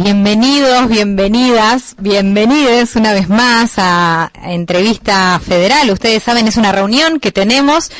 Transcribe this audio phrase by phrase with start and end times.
[0.00, 5.90] Bienvenidos, bienvenidas, bienvenidos una vez más a Entrevista Federal.
[5.90, 7.90] Ustedes saben, es una reunión que tenemos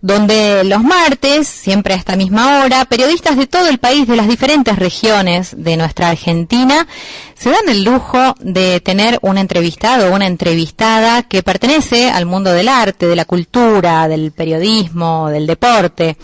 [0.00, 4.26] donde los martes, siempre a esta misma hora, periodistas de todo el país, de las
[4.26, 6.88] diferentes regiones de nuestra Argentina,
[7.36, 12.52] se dan el lujo de tener un entrevistado o una entrevistada que pertenece al mundo
[12.52, 16.16] del arte, de la cultura, del periodismo, del deporte.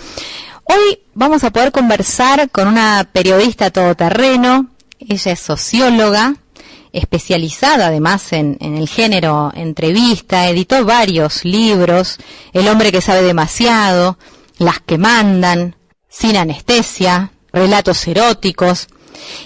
[0.64, 4.71] Hoy vamos a poder conversar con una periodista todoterreno,
[5.13, 6.37] ella es socióloga,
[6.93, 12.19] especializada además en, el género entrevista, editó varios libros,
[12.53, 14.19] El hombre que sabe demasiado,
[14.59, 15.77] Las que mandan,
[16.09, 18.89] Sin anestesia, Relatos eróticos.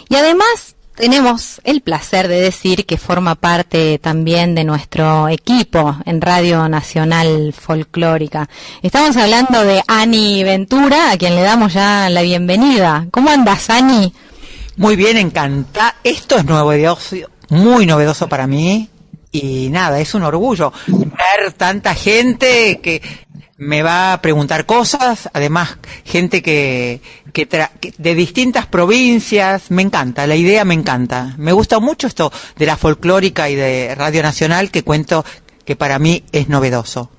[0.09, 6.21] Y además tenemos el placer de decir que forma parte también de nuestro equipo en
[6.21, 8.49] Radio Nacional Folclórica.
[8.81, 13.07] Estamos hablando de Ani Ventura, a quien le damos ya la bienvenida.
[13.11, 14.13] ¿Cómo andas, Ani?
[14.77, 15.97] Muy bien, encanta.
[16.05, 17.17] Esto es novedoso,
[17.49, 18.91] muy novedoso para mí.
[19.33, 23.03] Y nada, es un orgullo ver tanta gente que
[23.59, 27.01] me va a preguntar cosas, además gente que,
[27.33, 27.49] que,
[27.97, 31.35] de distintas provincias, me encanta, la idea me encanta.
[31.39, 35.25] Me gusta mucho esto de la folclórica y de Radio Nacional que cuento
[35.65, 37.11] que para mí es novedoso.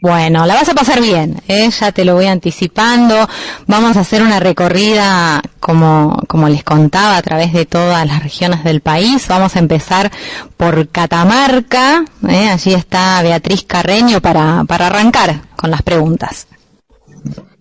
[0.00, 1.68] Bueno, la vas a pasar bien, ¿eh?
[1.70, 3.28] ya te lo voy anticipando.
[3.66, 8.62] Vamos a hacer una recorrida, como, como les contaba, a través de todas las regiones
[8.62, 9.26] del país.
[9.26, 10.12] Vamos a empezar
[10.56, 12.04] por Catamarca.
[12.28, 12.48] ¿eh?
[12.48, 16.46] Allí está Beatriz Carreño para, para arrancar con las preguntas.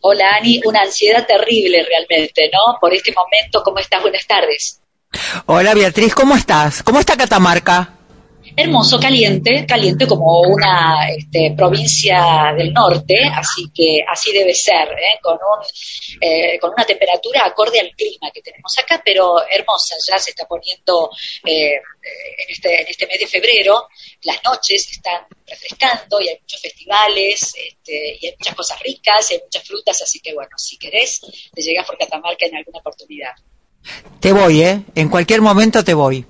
[0.01, 2.77] Hola Ani, una ansiedad terrible realmente, ¿no?
[2.79, 4.03] Por este momento, ¿cómo estás?
[4.03, 4.79] Buenas tardes.
[5.47, 6.83] Hola Beatriz, ¿cómo estás?
[6.83, 7.96] ¿Cómo está Catamarca?
[8.57, 15.19] Hermoso, caliente, caliente como una este, provincia del norte, así que así debe ser, ¿eh?
[15.21, 15.63] con, un,
[16.19, 20.47] eh, con una temperatura acorde al clima que tenemos acá, pero hermosa, ya se está
[20.47, 21.11] poniendo
[21.45, 23.89] eh, en, este, en este mes de febrero,
[24.23, 29.35] las noches están refrescando y hay muchos festivales este, y hay muchas cosas ricas y
[29.35, 31.21] hay muchas frutas, así que bueno, si querés,
[31.53, 33.33] te llegas por Catamarca en alguna oportunidad.
[34.19, 34.81] Te voy, ¿eh?
[34.95, 36.25] En cualquier momento te voy.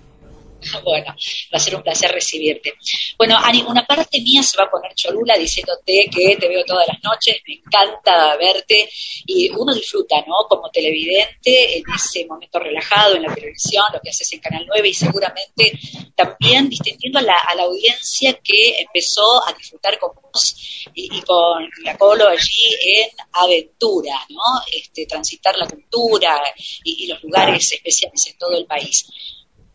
[0.84, 1.16] Bueno,
[1.54, 2.74] va a ser un placer recibirte.
[3.18, 6.88] Bueno, Ani, una parte mía se va a poner cholula diciéndote que te veo todas
[6.88, 8.90] las noches, me encanta verte
[9.26, 10.48] y uno disfruta, ¿no?
[10.48, 14.90] Como televidente en ese momento relajado en la televisión, lo que haces en Canal 9
[14.90, 15.80] y seguramente
[16.16, 20.56] también distinguiendo a la, audiencia que empezó a disfrutar con vos
[20.94, 24.42] y, con la Colo allí en aventura, ¿no?
[24.72, 26.42] Este, transitar la cultura
[26.84, 29.08] y los lugares especiales en todo el país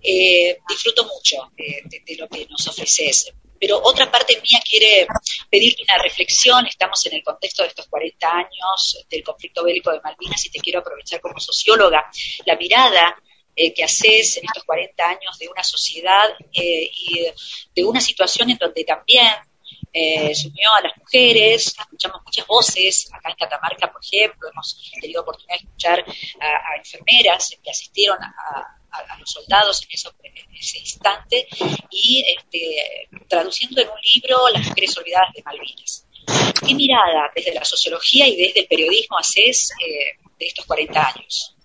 [0.03, 3.33] eh, disfruto mucho de, lo que nos ofreces.
[3.59, 5.07] Pero otra parte mía quiere
[5.49, 6.67] pedirte una reflexión.
[6.67, 10.59] Estamos en el contexto de estos 40 años del conflicto bélico de Malvinas y te
[10.59, 12.11] quiero aprovechar como socióloga
[12.45, 13.17] la mirada
[13.55, 17.27] eh, que haces en estos 40 años de una sociedad eh, y
[17.75, 19.29] de una situación en donde también
[19.93, 24.93] eh, se unió a las mujeres, escuchamos muchas voces, acá en Catamarca, por ejemplo, hemos
[25.01, 26.05] tenido oportunidad de escuchar
[26.41, 28.79] a, enfermeras que asistieron a,
[29.19, 29.87] los soldados
[30.23, 31.47] en, ese instante
[31.91, 36.07] y este, traduciendo en un libro Las mujeres olvidadas de Malvinas.
[36.67, 41.57] ¿Qué mirada desde la sociología y desde el periodismo haces eh, de estos 40 años?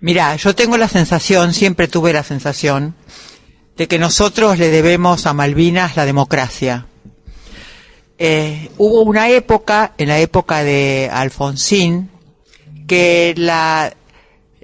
[0.00, 2.96] Mira, yo tengo la sensación, siempre tuve la sensación,
[3.76, 6.86] de que nosotros le debemos a Malvinas la democracia.
[8.18, 12.10] Eh, hubo una época, en la época de Alfonsín,
[12.86, 13.92] que la,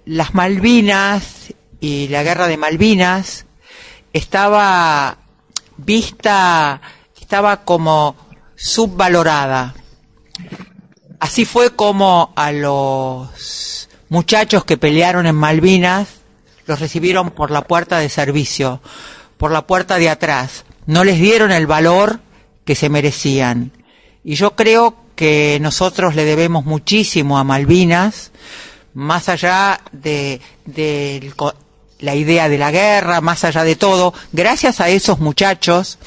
[0.05, 3.47] las Malvinas y la guerra de Malvinas
[4.13, 5.19] estaba
[5.77, 6.81] vista,
[7.21, 8.17] estaba como
[8.55, 9.75] subvalorada.
[11.19, 16.21] Así fue como a los muchachos que pelearon en Malvinas
[16.71, 18.81] los recibieron por la puerta de servicio,
[19.39, 20.65] por la puerta de atrás.
[20.87, 22.21] No les dieron el valor
[22.71, 23.73] que se merecían.
[24.23, 28.31] Y yo creo que nosotros le debemos muchísimo a Malvinas,
[28.95, 30.41] más allá de,
[31.99, 35.99] la idea de la guerra, más allá de todo, gracias a esos muchachos,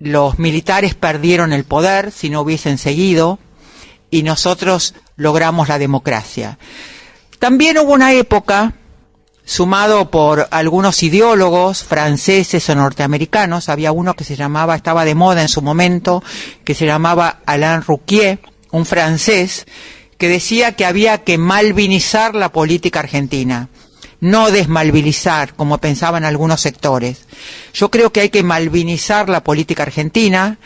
[0.00, 3.38] los militares perdieron el poder si no hubiesen seguido
[4.10, 6.58] y nosotros logramos la democracia.
[7.38, 8.72] También hubo una época,
[9.46, 15.40] sumado por algunos ideólogos franceses o norteamericanos, había uno que se llamaba, estaba de moda
[15.40, 16.22] en su momento,
[16.64, 18.40] que se llamaba Alain Rouquier,
[18.72, 19.66] un francés,
[20.18, 23.68] que decía que había que malvinizar la política argentina,
[24.20, 27.26] no desmalvinizar, como pensaban algunos sectores.
[27.72, 30.58] Yo creo que hay que malvinizar la política argentina,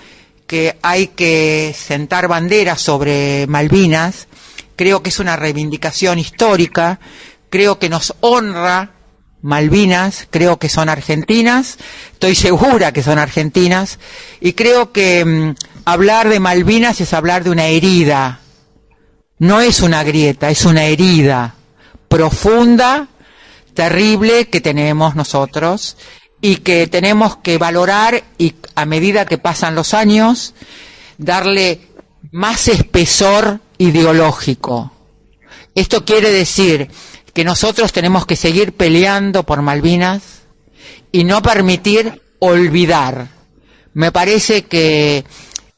[0.46, 4.26] que hay que sentar banderas sobre Malvinas,
[4.74, 6.98] creo que es una reivindicación histórica,
[7.50, 8.92] creo que nos honra
[9.42, 11.78] Malvinas, creo que son argentinas,
[12.12, 13.98] estoy segura que son argentinas,
[14.40, 15.54] y creo que mm,
[15.84, 18.40] hablar de Malvinas es hablar de una herida,
[19.38, 21.54] no es una grieta, es una herida
[22.08, 23.08] profunda,
[23.72, 25.96] terrible que tenemos nosotros
[26.42, 30.54] y que tenemos que valorar y a medida que pasan los años,
[31.16, 31.80] darle
[32.32, 34.92] más espesor ideológico.
[35.74, 36.90] Esto quiere decir
[37.32, 40.42] que nosotros tenemos que seguir peleando por Malvinas
[41.12, 43.28] y no permitir olvidar.
[43.92, 45.24] Me parece que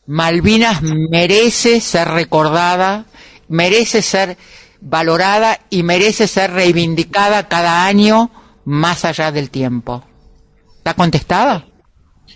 [0.07, 3.07] Malvinas merece ser recordada,
[3.49, 4.37] merece ser
[4.81, 8.31] valorada y merece ser reivindicada cada año
[8.65, 10.05] más allá del tiempo.
[10.79, 11.67] ¿Está contestada?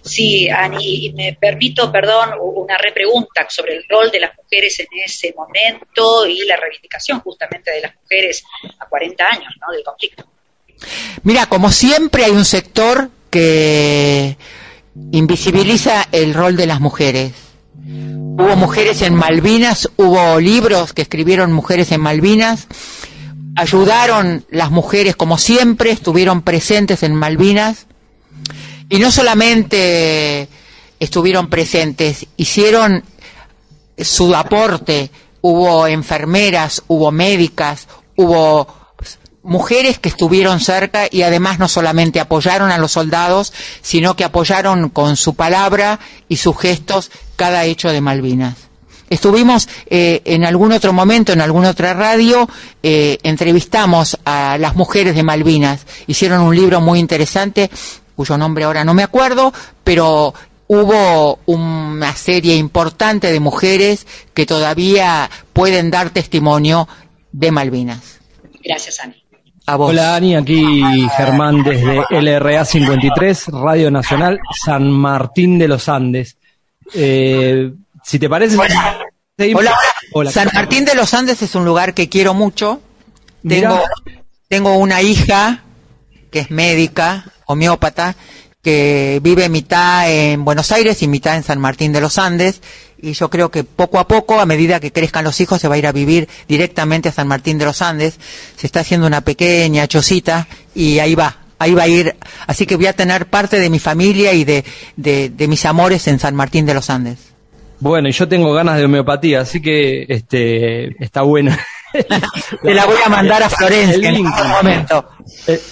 [0.07, 4.87] Sí, Ani, y me permito, perdón, una repregunta sobre el rol de las mujeres en
[5.05, 8.45] ese momento y la reivindicación justamente de las mujeres
[8.79, 9.73] a 40 años ¿no?
[9.75, 10.25] del conflicto.
[11.25, 14.37] Mira, como siempre hay un sector que
[15.11, 17.33] invisibiliza el rol de las mujeres.
[17.75, 22.69] Hubo mujeres en Malvinas, hubo libros que escribieron mujeres en Malvinas,
[23.57, 27.86] ayudaron las mujeres como siempre, estuvieron presentes en Malvinas
[28.89, 30.49] y no solamente
[30.99, 33.05] estuvieron presentes, hicieron
[33.99, 35.11] su aporte,
[35.41, 38.67] hubo enfermeras, hubo médicas, hubo
[39.43, 44.89] mujeres que estuvieron cerca y además no solamente apoyaron a los soldados, sino que apoyaron
[44.91, 48.57] con su palabra y sus gestos cada hecho de Malvinas.
[49.09, 52.49] Estuvimos eh, en algún otro momento, en alguna otra radio,
[52.83, 55.87] eh, entrevistamos a las mujeres de Malvinas.
[56.09, 57.71] Hicieron un libro muy interesante
[58.17, 59.53] cuyo nombre ahora no me acuerdo,
[59.85, 60.35] pero
[60.67, 66.89] hubo una serie importante de mujeres que todavía pueden dar testimonio
[67.31, 68.21] de Malvinas.
[68.65, 69.23] Gracias, Ani.
[69.69, 70.81] Hola Ani, aquí
[71.17, 76.37] Germán desde LRA 53, Radio Nacional San Martín de los Andes.
[76.95, 77.73] Eh,
[78.05, 78.57] si te parece...
[78.57, 79.77] Hola.
[80.13, 80.31] Hola.
[80.31, 82.81] San Martín de los Andes es un lugar que quiero mucho.
[83.47, 83.83] Tengo,
[84.49, 85.63] tengo una hija
[86.31, 88.17] que es médica, homeópata,
[88.63, 92.61] que vive mitad en Buenos Aires y mitad en San Martín de los Andes.
[93.01, 95.77] Y yo creo que poco a poco, a medida que crezcan los hijos, se va
[95.77, 98.19] a ir a vivir directamente a San Martín de los Andes.
[98.57, 102.17] Se está haciendo una pequeña chocita y ahí va, ahí va a ir.
[102.47, 104.65] Así que voy a tener parte de mi familia y de,
[104.97, 107.19] de, mis amores en San Martín de los Andes.
[107.79, 111.57] Bueno, y yo tengo ganas de homeopatía, así que este está buena
[112.63, 115.09] Te la voy a mandar a Florencia en este momento.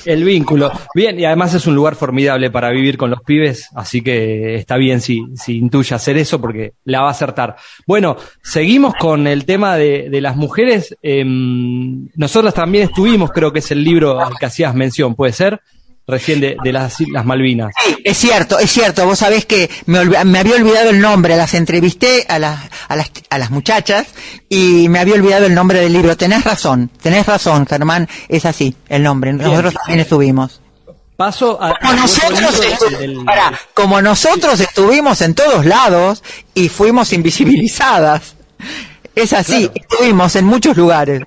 [0.04, 0.70] El, vínculo.
[0.94, 4.76] Bien, y además es un lugar formidable para vivir con los pibes, así que está
[4.76, 7.56] bien si, si intuye hacer eso porque la va a acertar.
[7.86, 10.96] Bueno, seguimos con el tema de, de las mujeres.
[11.02, 15.60] Eh, nosotros también estuvimos, creo que es el libro al que hacías mención, ¿puede ser?
[16.06, 17.72] Recién de, las Islas Malvinas.
[17.84, 19.06] Sí, es cierto, es cierto.
[19.06, 23.10] Vos sabés que me, me había olvidado el nombre, las entrevisté a, las, a, las,
[23.30, 24.06] a las muchachas
[24.48, 26.16] y me había olvidado el nombre del libro.
[26.16, 29.32] Tenés razón, tenés razón, Germán, es así el nombre.
[29.32, 30.60] Nosotros también estuvimos.
[31.16, 32.60] Paso a, como, nosotros
[33.72, 36.24] como nosotros estuvimos en todos lados
[36.54, 38.34] y fuimos invisibilizadas.
[39.14, 41.22] Es así, estuvimos en muchos lugares.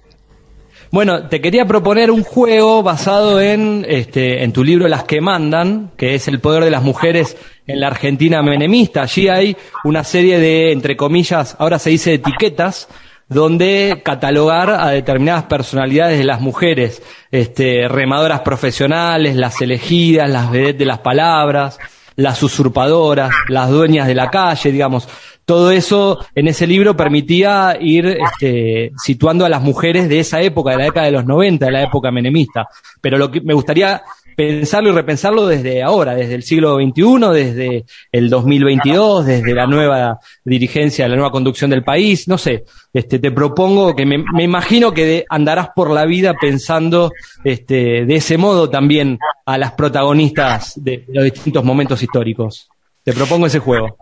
[0.90, 5.92] Bueno, te quería proponer un juego basado en, este, en tu libro Las que mandan,
[5.98, 7.36] que es el poder de las mujeres
[7.68, 9.02] en la Argentina menemista.
[9.02, 12.88] Allí hay una serie de, entre comillas, ahora se dice etiquetas,
[13.28, 20.80] donde catalogar a determinadas personalidades de las mujeres, este, remadoras profesionales, las elegidas, las vedettes
[20.80, 21.78] de las palabras,
[22.16, 25.10] las usurpadoras, las dueñas de la calle, digamos,
[25.48, 30.72] todo eso en ese libro permitía ir este, situando a las mujeres de esa época,
[30.72, 32.68] de la década de los 90, de la época menemista.
[33.00, 34.04] Pero lo que me gustaría
[34.36, 40.20] pensarlo y repensarlo desde ahora, desde el siglo XXI, desde el 2022, desde la nueva
[40.44, 45.24] dirigencia, la nueva conducción del país, no sé, este, te propongo que me, imagino que
[45.30, 47.14] andarás por la vida pensando
[47.46, 52.68] este, de ese modo también a las protagonistas de los distintos momentos históricos.
[53.02, 53.96] Te propongo ese juego.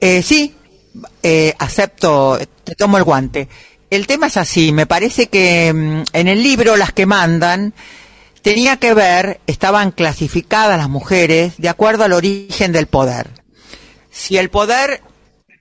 [0.00, 0.54] Eh, sí,
[1.22, 3.48] eh, acepto, te tomo el guante.
[3.90, 7.74] El tema es así, me parece que mm, en el libro las que mandan
[8.42, 13.28] tenía que ver, estaban clasificadas las mujeres de acuerdo al origen del poder.
[14.10, 15.02] Si el poder,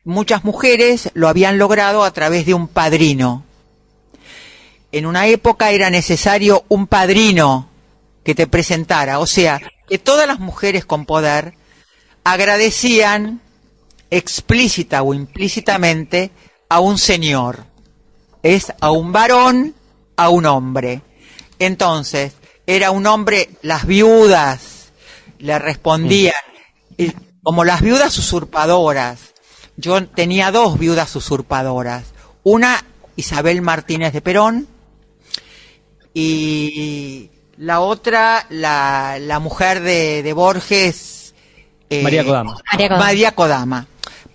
[0.04, 3.44] muchas mujeres lo habían logrado a través de un padrino.
[4.92, 7.70] En una época era necesario un padrino
[8.24, 11.54] que te presentara, o sea, que todas las mujeres con poder
[12.24, 13.42] agradecían
[14.10, 16.32] explícita o implícitamente
[16.70, 17.66] a un señor.
[18.44, 19.76] Es a un varón,
[20.16, 21.02] a un hombre.
[21.60, 22.34] Entonces,
[22.66, 24.92] era un hombre, las viudas
[25.40, 26.34] le respondían,
[26.98, 27.12] y
[27.44, 29.20] como las viudas usurpadoras.
[29.78, 32.06] Yo tenía dos viudas usurpadoras.
[32.44, 32.84] Una,
[33.16, 34.68] Isabel Martínez de Perón,
[36.14, 41.34] y la otra, la, la mujer de, de Borges.
[41.90, 42.58] eh, María Kodama.
[42.72, 43.06] María Kodama.
[43.06, 43.88] María Kodama.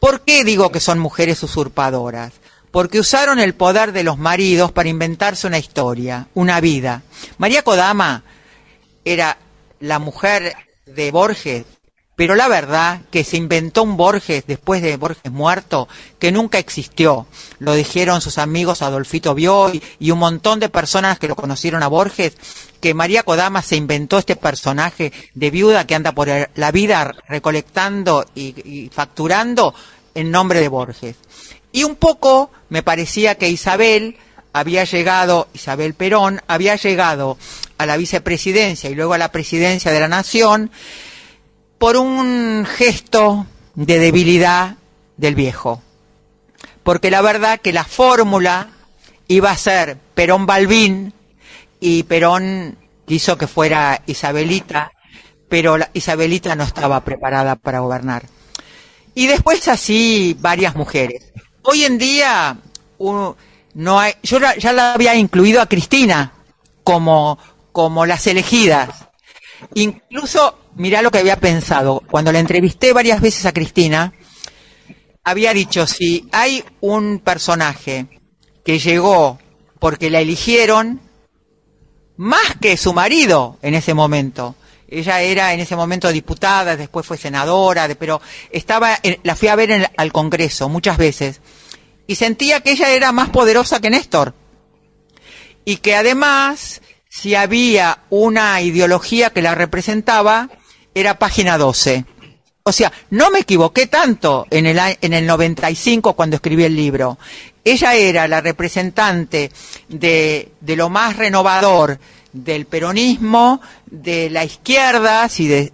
[0.04, 2.34] ¿Por qué digo que son mujeres usurpadoras?
[2.70, 7.00] Porque usaron el poder de los maridos para inventarse una historia, una vida.
[7.38, 8.22] María Kodama
[9.02, 9.38] era
[9.80, 11.64] la mujer de Borges,
[12.16, 17.26] pero la verdad que se inventó un Borges después de Borges muerto que nunca existió.
[17.58, 21.88] Lo dijeron sus amigos Adolfito Bioy y un montón de personas que lo conocieron a
[21.88, 22.36] Borges,
[22.78, 28.26] que María Kodama se inventó este personaje de viuda que anda por la vida recolectando
[28.34, 29.74] y facturando
[30.14, 31.16] en nombre de Borges.
[31.72, 34.16] Y un poco me parecía que Isabel
[34.52, 37.36] había llegado, Isabel Perón, había llegado
[37.76, 40.70] a la vicepresidencia y luego a la presidencia de la nación
[41.78, 44.76] por un gesto de debilidad
[45.16, 45.82] del viejo.
[46.84, 48.68] Porque la verdad que la fórmula
[49.26, 51.12] iba a ser Perón Balbín
[51.80, 54.92] y Perón quiso que fuera Isabelita,
[55.48, 58.24] pero la Isabelita no estaba preparada para gobernar.
[59.14, 61.32] Y después así varias mujeres.
[61.62, 62.56] Hoy en día
[62.98, 63.36] uno-
[63.74, 66.32] no hay, yo ya la había incluido a Cristina
[66.82, 67.38] como,
[67.72, 69.08] como las elegidas.
[69.74, 72.02] Incluso, mirá lo que había pensado.
[72.10, 74.12] Cuando la entrevisté varias veces a Cristina,
[75.24, 78.06] había dicho, si hay un personaje
[78.64, 79.38] que llegó
[79.78, 81.00] porque la eligieron,
[82.16, 84.54] más que su marido en ese momento.
[84.98, 88.20] Ella era en ese momento diputada, después fue senadora, pero
[88.50, 91.40] estaba, la fui a ver en- al Congreso muchas veces
[92.06, 94.34] y sentía que ella era más poderosa que Néstor
[95.64, 100.50] y que además si había una ideología que la representaba
[100.94, 102.04] era página 12.
[102.64, 107.18] O sea, no me equivoqué tanto en el, en el 95 cuando escribí el libro.
[107.62, 109.50] Ella era la representante
[109.88, 111.98] de lo más renovador
[112.34, 115.72] del peronismo, de la izquierda, si de,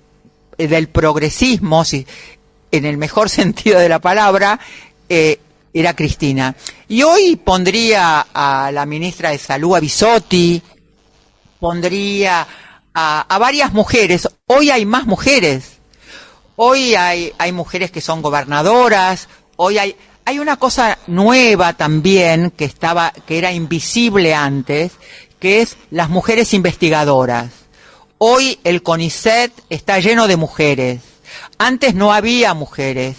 [0.58, 2.06] eh, del progresismo, si,
[2.70, 4.60] en el mejor sentido de la palabra,
[5.08, 5.40] eh,
[5.74, 6.54] era Cristina.
[6.86, 10.62] Y hoy pondría a la ministra de Salud, a Bisotti,
[11.58, 12.46] pondría
[12.94, 14.28] a, a varias mujeres.
[14.46, 15.78] Hoy hay más mujeres.
[16.56, 19.28] Hoy hay, hay mujeres que son gobernadoras.
[19.56, 24.92] Hoy hay, hay una cosa nueva también que estaba, que era invisible antes,
[25.40, 27.50] que es las mujeres investigadoras.
[28.18, 31.00] Hoy el CONICET está lleno de mujeres.
[31.58, 33.16] Antes no había mujeres.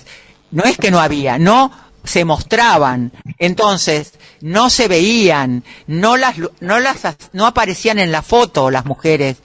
[0.51, 1.71] No es que no había, no
[2.03, 3.11] se mostraban.
[3.39, 7.01] Entonces, no se veían, no las, no las,
[7.33, 9.37] no aparecían en la foto las mujeres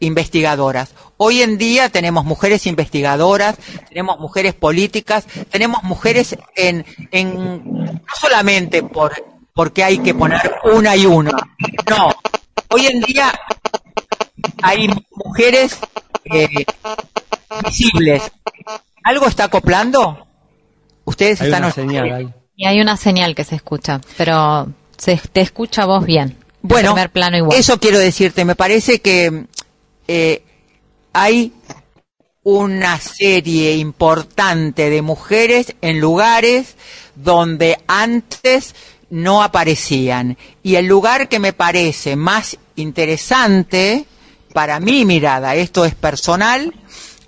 [0.00, 0.90] investigadoras.
[1.16, 3.56] Hoy en día tenemos mujeres investigadoras,
[3.88, 9.12] tenemos mujeres políticas, tenemos mujeres en, en no solamente por
[9.54, 11.30] porque hay que poner una y una.
[11.88, 12.10] No,
[12.70, 13.32] hoy en día
[14.62, 15.78] hay mujeres
[16.24, 16.48] eh,
[17.64, 18.22] visibles.
[19.04, 20.26] ¿Algo está acoplando?
[21.04, 22.28] Ustedes Hay están una señal ahí.
[22.56, 26.30] Y hay una señal que se escucha, pero se te escucha vos bien.
[26.30, 27.58] En Bueno, primer plano igual.
[27.58, 28.44] eso quiero decirte.
[28.44, 29.46] Me parece que
[30.08, 30.42] eh,
[31.12, 31.52] hay
[32.42, 36.76] una serie importante de mujeres en lugares
[37.14, 38.74] donde antes
[39.14, 40.36] no aparecían.
[40.64, 44.06] Y el lugar que me parece más interesante,
[44.52, 46.74] para mi mirada, esto es personal,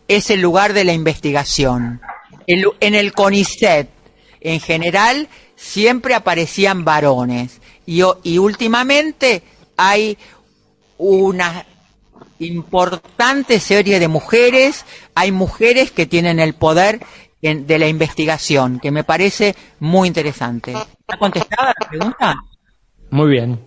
[0.09, 2.01] es el lugar de la investigación.
[2.49, 3.89] El- en el CONICET,
[4.41, 7.61] en general, siempre aparecían varones.
[7.87, 8.03] Y,
[8.39, 9.45] últimamente
[9.77, 10.19] hay
[10.99, 11.67] una
[12.41, 17.07] importante serie de mujeres, hay mujeres que tienen el poder
[17.55, 20.73] de la investigación, que me parece muy interesante.
[20.73, 22.37] ¿Está contestada la pregunta?
[23.11, 23.61] Muy bien.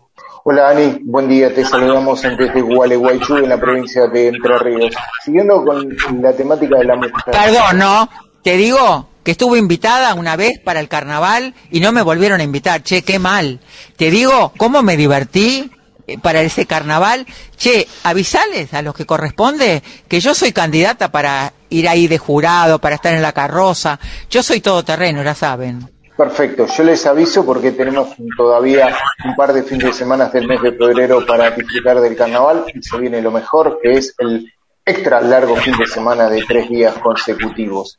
[0.44, 4.96] Hola Ani, buen día, te saludamos desde Gualeguaychú en la provincia de Entre Ríos.
[5.24, 7.12] Siguiendo con la temática de la mujer.
[7.32, 8.10] Perdón, no,
[8.42, 12.44] te digo que estuve invitada una vez para el carnaval y no me volvieron a
[12.44, 13.60] invitar, che, qué mal.
[13.98, 15.70] Te digo, ¿cómo me divertí
[16.08, 17.28] eh, para ese carnaval?
[17.58, 22.80] Che, avisales a los que corresponde que yo soy candidata para ir ahí de jurado,
[22.80, 24.00] para estar en la carroza.
[24.30, 25.88] Yo soy todoterreno, ya saben.
[26.20, 30.62] Perfecto, yo les aviso porque tenemos todavía un par de fines de semana del mes
[30.62, 34.52] de febrero para disfrutar del carnaval y se viene lo mejor, que es el
[34.86, 37.98] extra largo fin de semana de tres días consecutivos.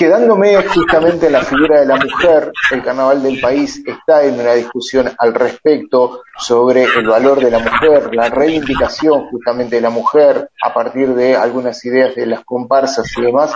[0.00, 4.54] Quedándome justamente en la figura de la mujer, el carnaval del país está en una
[4.54, 10.48] discusión al respecto sobre el valor de la mujer, la reivindicación justamente de la mujer
[10.64, 13.52] a partir de algunas ideas de las comparsas y demás.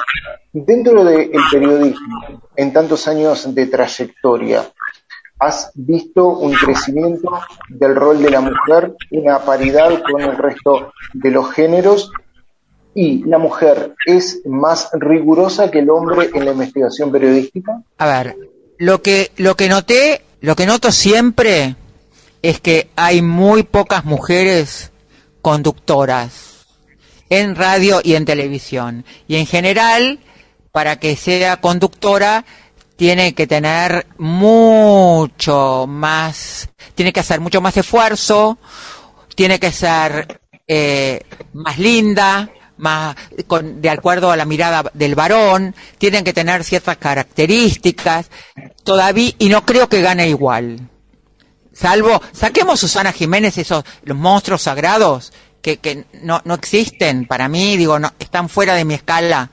[0.53, 4.65] Dentro del periodismo, en tantos años de trayectoria,
[5.39, 11.31] ¿has visto un crecimiento del rol de la mujer, una paridad con el resto de
[11.31, 12.13] los géneros
[12.95, 17.83] y la mujer es más rigurosa que el hombre en la investigación periodística?
[17.99, 18.37] A ver,
[18.79, 21.77] lo que, lo que noté, lo que noto siempre
[22.43, 24.93] es que hay muy pocas mujeres
[25.43, 26.67] conductoras
[27.31, 29.05] en radio y en televisión.
[29.27, 30.21] Y en general,
[30.71, 32.45] para que sea conductora,
[32.97, 38.59] tiene que tener mucho más, tiene que hacer mucho más esfuerzo,
[39.35, 41.23] tiene que ser eh,
[41.53, 43.17] más linda, más
[43.47, 48.31] con, de acuerdo a la mirada del varón, tienen que tener ciertas características,
[48.83, 50.89] todavía, y no creo que gane igual.
[51.73, 57.77] Salvo, saquemos Susana Jiménez, esos, los monstruos sagrados, que, que no, no existen para mí,
[57.77, 59.51] digo, no, están fuera de mi escala.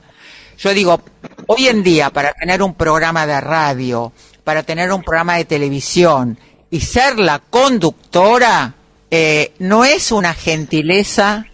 [0.58, 1.00] Yo digo,
[1.46, 4.12] hoy en día, para tener un programa de radio,
[4.44, 6.38] para tener un programa de televisión
[6.70, 8.74] y ser la conductora,
[9.10, 11.46] eh, no es una gentileza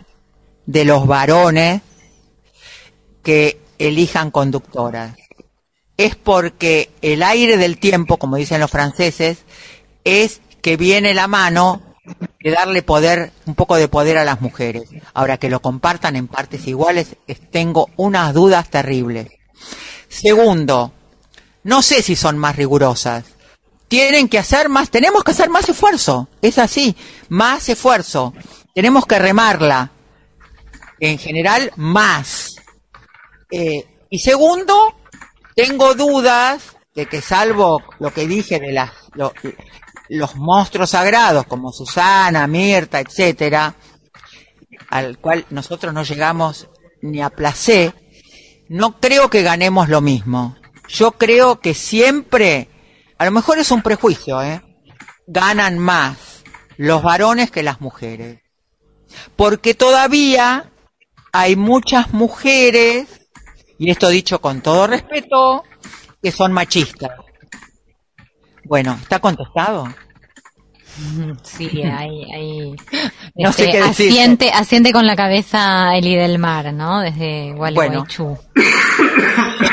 [0.69, 1.81] de los varones
[3.23, 5.17] que elijan conductoras.
[5.97, 9.39] Es porque el aire del tiempo, como dicen los franceses,
[10.05, 11.97] es que viene la mano
[12.45, 14.91] de darle poder, un poco de poder a las mujeres.
[15.15, 17.17] Ahora que lo compartan en partes iguales,
[17.51, 19.29] tengo unas dudas terribles.
[20.11, 20.93] Segundo,
[21.65, 23.25] no sé si son más rigurosas.
[23.89, 26.29] Tienen que hacer más, tenemos que hacer más esfuerzo.
[26.43, 26.95] Es así,
[27.31, 28.35] más esfuerzo.
[28.75, 29.93] Tenemos que remarla
[31.01, 32.57] en general más.
[33.51, 34.95] Eh, y segundo,
[35.55, 38.91] tengo dudas de que salvo lo que dije de las,
[40.09, 43.75] los monstruos sagrados como Susana, Mirta, etcétera,
[44.91, 46.69] al cual nosotros no llegamos
[47.03, 47.95] ni a placer,
[48.69, 50.57] no creo que ganemos lo mismo.
[50.89, 52.69] Yo creo que siempre,
[53.19, 54.63] a lo mejor es un prejuicio, ¿eh?
[55.27, 56.43] ganan más
[56.77, 58.41] los varones que las mujeres.
[59.37, 60.71] Porque todavía
[61.33, 63.07] hay muchas mujeres,
[63.79, 65.65] y esto dicho con todo respeto,
[66.23, 67.11] que son machistas.
[68.65, 69.89] Bueno, ¿está contestado?
[71.45, 72.77] Sí, hay, hay
[73.37, 77.01] no sé este, qué asiente, asiente con la cabeza Eli del Mar, ¿no?
[77.01, 78.37] Desde Gualeguaychú.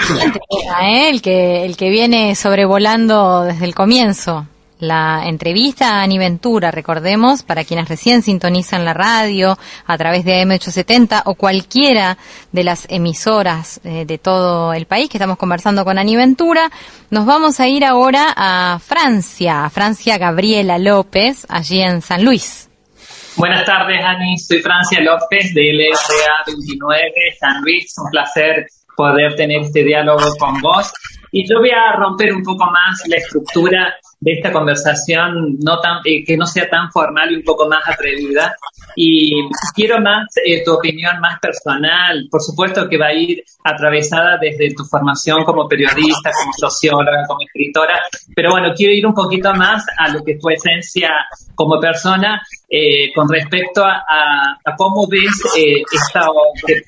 [0.07, 0.33] Bueno.
[0.81, 1.09] ¿eh?
[1.09, 4.47] el que el que viene sobrevolando desde el comienzo
[4.79, 10.43] la entrevista a Ani Ventura, recordemos, para quienes recién sintonizan la radio a través de
[10.43, 12.17] M870 o cualquiera
[12.51, 16.69] de las emisoras eh, de todo el país que estamos conversando con Ani Ventura,
[17.09, 22.69] nos vamos a ir ahora a Francia, a Francia Gabriela López, allí en San Luis.
[23.37, 24.37] Buenas tardes, Ani.
[24.37, 27.93] Soy Francia López de LRA 29, San Luis.
[27.97, 30.91] Un placer poder tener este diálogo con vos.
[31.31, 35.99] Y yo voy a romper un poco más la estructura de esta conversación no tan,
[36.05, 38.55] eh, que no sea tan formal y un poco más atrevida.
[38.95, 39.41] Y
[39.73, 44.73] quiero más eh, tu opinión más personal, por supuesto que va a ir atravesada desde
[44.73, 47.99] tu formación como periodista, como socióloga, como escritora,
[48.35, 51.09] pero bueno, quiero ir un poquito más a lo que es tu esencia
[51.55, 56.27] como persona eh, con respecto a, cómo ves esta,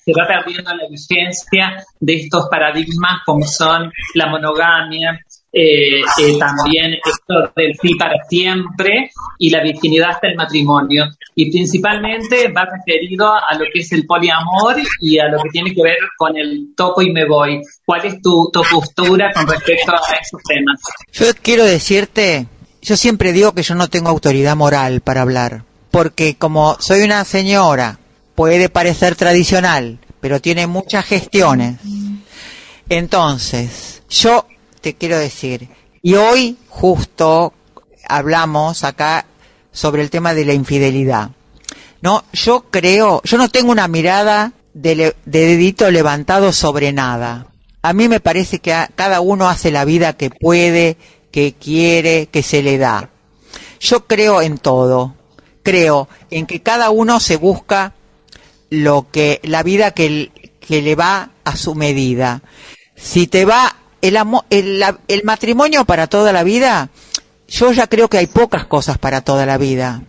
[0.04, 5.20] se va perdiendo la vigencia de estos paradigmas como son la monogamia,
[5.60, 11.06] eh, eh, también esto del sí para siempre y la virginidad hasta el matrimonio.
[11.34, 15.74] Y principalmente va referido a lo que es el poliamor y a lo que tiene
[15.74, 17.62] que ver con el toco y me voy.
[17.84, 20.80] ¿Cuál es tu, tu postura con respecto a esos temas?
[21.12, 22.46] Yo quiero decirte,
[22.84, 27.26] yo siempre digo que yo no tengo autoridad moral para hablar, porque como soy una
[27.26, 27.98] señora,
[28.36, 31.80] puede parecer tradicional, pero tiene muchas gestiones.
[32.90, 34.46] Entonces, yo
[34.82, 35.70] te quiero decir,
[36.02, 37.54] y hoy justo
[38.08, 39.26] hablamos acá
[39.72, 41.32] sobre el tema de la infidelidad.
[42.02, 47.48] No, yo creo, yo no tengo una mirada de, dedito levantado sobre nada.
[47.82, 50.98] A mí me parece que cada uno hace la vida que puede,
[51.32, 53.10] que quiere, que se le da.
[53.80, 55.16] Yo creo en todo.
[55.64, 57.94] Creo en que cada uno se busca
[58.70, 62.42] lo que, la vida que, que le va a su medida.
[62.96, 66.90] Si te va el, el, matrimonio para toda la vida,
[67.48, 70.04] yo ya creo que hay pocas cosas para toda la vida.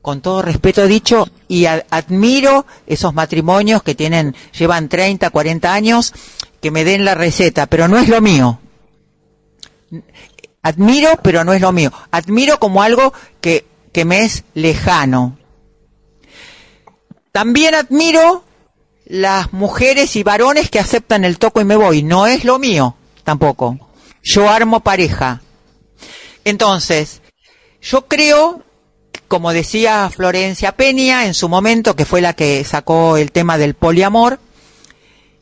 [0.00, 6.12] Con todo respeto dicho, y admiro esos matrimonios que tienen, llevan 30, 40 años,
[6.60, 8.58] que me den la receta, pero no es lo mío.
[10.62, 11.92] Admiro, pero no es lo mío.
[12.10, 15.38] Admiro como algo que, que me es lejano.
[17.32, 18.44] También admiro
[19.06, 22.02] las mujeres y varones que aceptan el toco y me voy.
[22.02, 23.78] No es lo mío tampoco.
[24.22, 25.42] Yo armo pareja.
[26.44, 27.22] Entonces,
[27.80, 28.62] yo creo,
[29.28, 33.74] como decía Florencia Peña en su momento, que fue la que sacó el tema del
[33.74, 34.38] poliamor,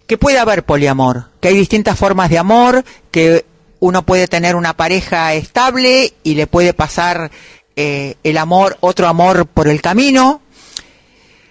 [0.07, 3.45] que puede haber poliamor, que hay distintas formas de amor, que
[3.79, 7.31] uno puede tener una pareja estable y le puede pasar
[7.77, 10.43] eh, el amor, otro amor por el camino.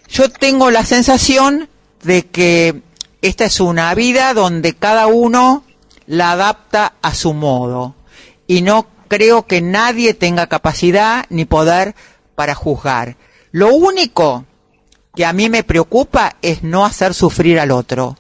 [0.09, 1.69] Yo tengo la sensación
[2.03, 2.81] de que
[3.21, 5.63] esta es una vida donde cada uno
[6.07, 7.95] la adapta a su modo
[8.47, 11.95] y no creo que nadie tenga capacidad ni poder
[12.35, 13.17] para juzgar.
[13.51, 14.45] Lo único
[15.15, 18.15] que a mí me preocupa es no hacer sufrir al otro.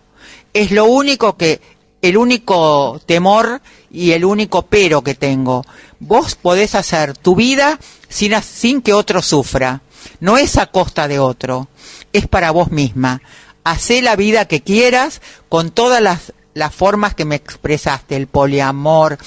[0.53, 1.61] Es lo único que,
[2.01, 3.61] el único temor
[3.91, 5.65] y el único pero que tengo.
[5.99, 9.81] Vos podés hacer tu vida sin, sin que otro sufra.
[10.19, 11.69] No es a costa de otro,
[12.11, 13.21] es para vos misma.
[13.63, 19.17] Hacé la vida que quieras con todas las, las formas que me expresaste, el poliamor,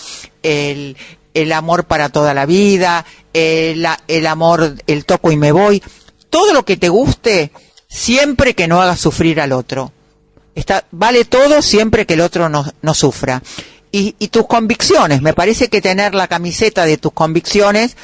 [0.42, 0.96] el,
[1.34, 5.82] el amor para toda la vida, el, el amor, el toco y me voy,
[6.30, 7.52] todo lo que te guste,
[7.88, 9.92] siempre que no hagas sufrir al otro.
[10.54, 13.42] Está, vale todo siempre que el otro no, no sufra.
[13.94, 17.94] Y, y, tus convicciones, me parece que tener la camiseta de tus convicciones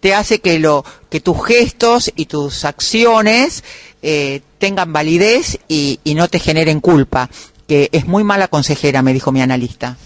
[0.00, 3.64] te hace que, lo, que tus gestos y tus acciones
[4.02, 7.28] eh, tengan validez y, y no te generen culpa,
[7.66, 9.96] que es muy mala consejera, me dijo mi analista.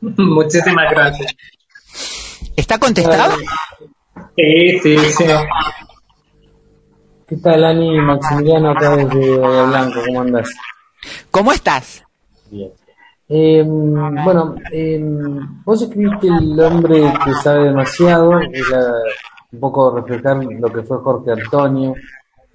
[0.00, 1.34] Muchísimas gracias.
[2.56, 3.36] ¿Está contestado?
[4.36, 5.24] Sí, sí, sí.
[7.26, 7.98] ¿Qué tal, Ani?
[8.00, 10.48] Maximiliano, acá desde Bahía Blanco, ¿cómo andas?
[11.30, 12.04] ¿Cómo estás?
[12.50, 12.70] Bien.
[13.28, 15.00] Eh, bueno, eh,
[15.64, 18.92] vos escribiste El hombre que sabe demasiado, era
[19.50, 21.94] un poco reflejar lo que fue Jorge Antonio,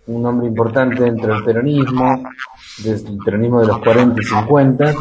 [0.07, 2.23] un hombre importante dentro del peronismo,
[2.83, 4.93] desde el peronismo de los 40 y 50,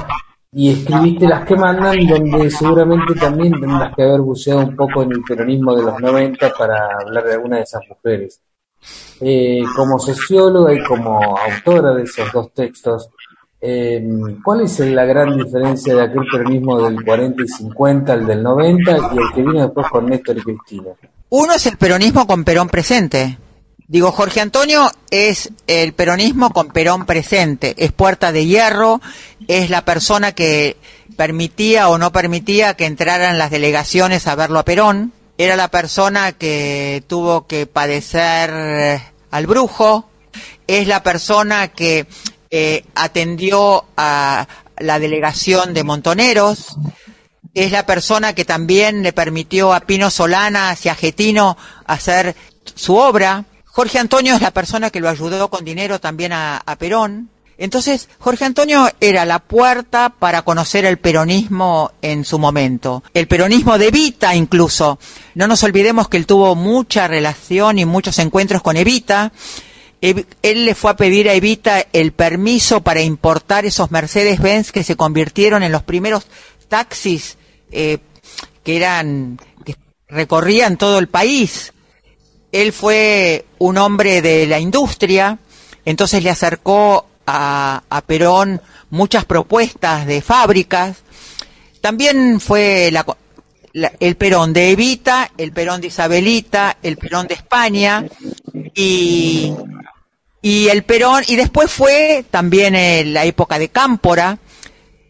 [0.52, 5.12] y escribiste Las que mandan, donde seguramente también tendrás que haber buceado un poco en
[5.12, 8.40] el peronismo de los 90 para hablar de alguna de esas mujeres.
[9.20, 13.10] Eh, como socióloga y como autora de esos dos textos,
[13.60, 14.02] eh,
[14.42, 18.90] ¿cuál es la gran diferencia de aquel peronismo del 40 y 50 al del 90
[18.90, 20.90] y el que vino después con Néstor y Cristina?
[21.28, 23.38] Uno es el peronismo con Perón presente.
[23.90, 29.00] Digo, Jorge Antonio es el peronismo con Perón presente, es puerta de hierro,
[29.48, 30.76] es la persona que
[31.16, 36.30] permitía o no permitía que entraran las delegaciones a verlo a Perón, era la persona
[36.30, 40.08] que tuvo que padecer al brujo,
[40.68, 42.06] es la persona que
[42.52, 44.46] eh, atendió a
[44.78, 46.76] la delegación de Montoneros,
[47.54, 52.36] es la persona que también le permitió a Pino Solana y a Getino hacer
[52.76, 57.30] su obra, Jorge Antonio es la persona que lo ayudó con dinero también a, Perón.
[57.56, 63.04] Entonces, Jorge Antonio era la puerta para conocer el peronismo en su momento.
[63.12, 64.98] El peronismo de Evita incluso.
[65.34, 69.32] No nos olvidemos que él tuvo mucha relación y muchos encuentros con Evita.
[70.00, 74.96] Él le fue a pedir a Evita el permiso para importar esos Mercedes-Benz que se
[74.96, 76.26] convirtieron en los primeros
[76.68, 77.36] taxis
[77.70, 77.98] eh,
[78.64, 79.76] que eran, que
[80.08, 81.74] recorrían todo el país
[82.52, 85.38] él fue un hombre de la industria,
[85.84, 88.60] entonces le acercó a, Perón
[88.90, 90.96] muchas propuestas de fábricas.
[91.80, 93.06] También fue la,
[93.72, 98.04] la, el Perón de Evita, el Perón de Isabelita, el Perón de España
[98.74, 99.54] y,
[100.42, 104.38] y el Perón, y después fue también en la época de Cámpora,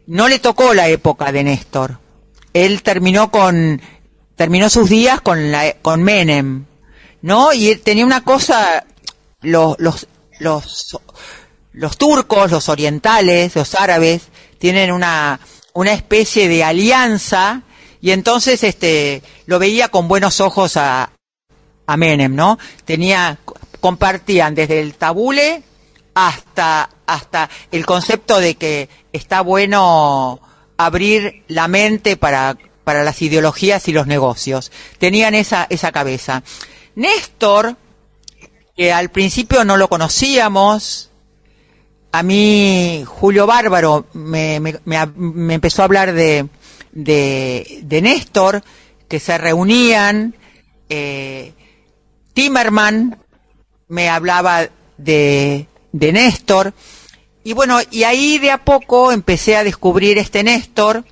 [0.06, 1.98] no le tocó la época de Néstor.
[2.52, 3.80] Él terminó con,
[4.36, 6.66] terminó sus días con la, con Menem,
[7.22, 7.52] ¿no?
[7.52, 8.84] Y tenía una cosa,
[9.42, 10.06] los, los,
[10.38, 10.98] los,
[11.72, 14.22] los turcos, los orientales, los árabes,
[14.58, 15.40] tienen una,
[15.72, 17.62] una especie de alianza
[18.00, 21.12] y entonces este lo veía con buenos ojos a,
[21.86, 22.58] a Menem, ¿no?
[22.84, 23.38] Tenía,
[23.80, 25.62] compartían desde el tabule
[26.14, 30.40] hasta, hasta el concepto de que está bueno
[30.76, 34.72] abrir la mente para, para las ideologías y los negocios.
[34.98, 36.42] Tenían esa, esa cabeza.
[37.00, 37.76] Néstor,
[38.76, 41.10] que al principio no lo conocíamos,
[42.12, 46.46] a mí Julio Bárbaro me, empezó a hablar de,
[46.92, 48.62] de, de, Néstor,
[49.08, 50.34] que se reunían,
[50.90, 51.54] eh,
[52.34, 53.18] Timerman
[53.88, 56.74] me hablaba de, de Néstor,
[57.42, 61.06] y bueno, y ahí de a poco empecé a descubrir este Néstor,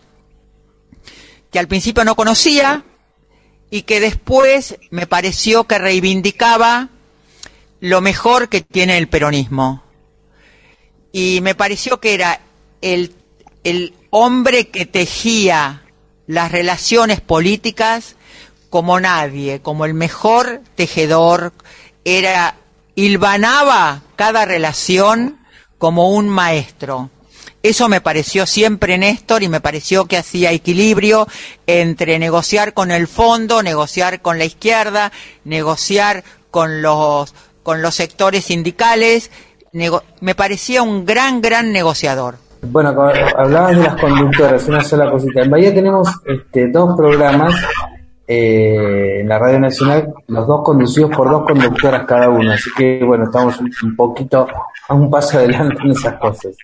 [1.51, 2.85] que al principio no conocía
[3.71, 6.89] y que después me pareció que reivindicaba
[7.81, 9.83] lo mejor que tiene el peronismo.
[11.13, 12.41] Y me pareció que era
[12.81, 13.15] el,
[13.65, 15.83] el hombre que tejía
[16.27, 18.17] las relaciones políticas
[18.71, 21.53] como nadie, como el mejor tejedor,
[22.05, 22.57] era
[22.95, 25.39] hilvanaba cada relación
[25.79, 27.11] como un maestro.
[27.63, 31.27] Eso me pareció siempre Néstor y me pareció que hacía equilibrio
[31.67, 35.13] entre negociar con el fondo, negociar con la izquierda,
[35.45, 39.31] negociar con los, con los sectores sindicales.
[40.21, 42.37] me parecía un gran, gran negociador.
[42.63, 45.43] Bueno, hablabas de las conductoras, una sola cosita.
[45.43, 47.55] En Bahía tenemos este, dos programas
[48.27, 52.53] eh, en la Radio Nacional, los dos conducidos por dos conductoras cada uno.
[52.53, 54.47] Así que, bueno, estamos un, poquito
[54.89, 56.57] a un paso adelante en esas cosas.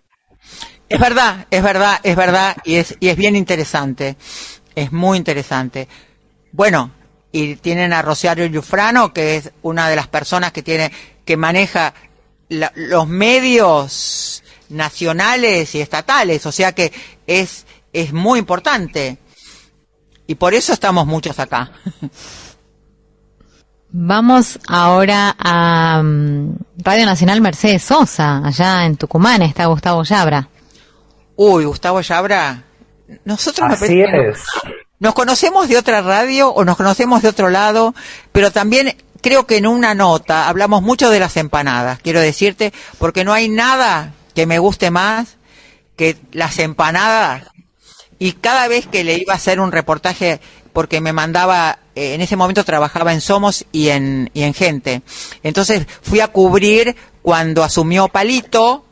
[0.94, 4.16] Es verdad, es verdad, es verdad, y es, y es bien interesante.
[4.76, 5.88] Es muy interesante.
[6.52, 6.92] Bueno,
[7.32, 10.92] y tienen a Rociario Yufrano, que es una de las personas que tiene,
[11.24, 11.94] que maneja
[12.48, 16.92] los medios nacionales y estatales, o sea que
[17.26, 19.18] es, es muy importante.
[20.28, 21.72] Y por eso estamos muchos acá.
[23.90, 30.50] Vamos ahora a mm, Radio Nacional Mercedes Sosa, allá en Tucumán está Gustavo Yabra.
[31.36, 32.64] Uy, Gustavo Yabra,
[33.24, 34.38] nosotros Así es.
[34.98, 37.94] nos conocemos de otra radio o nos conocemos de otro lado,
[38.32, 43.24] pero también creo que en una nota hablamos mucho de las empanadas, quiero decirte, porque
[43.24, 45.36] no hay nada que me guste más
[45.96, 47.44] que las empanadas.
[48.18, 50.40] Y cada vez que le iba a hacer un reportaje,
[50.72, 55.02] porque me mandaba, eh, en ese momento trabajaba en Somos y en, y en Gente.
[55.42, 58.84] Entonces fui a cubrir cuando asumió Palito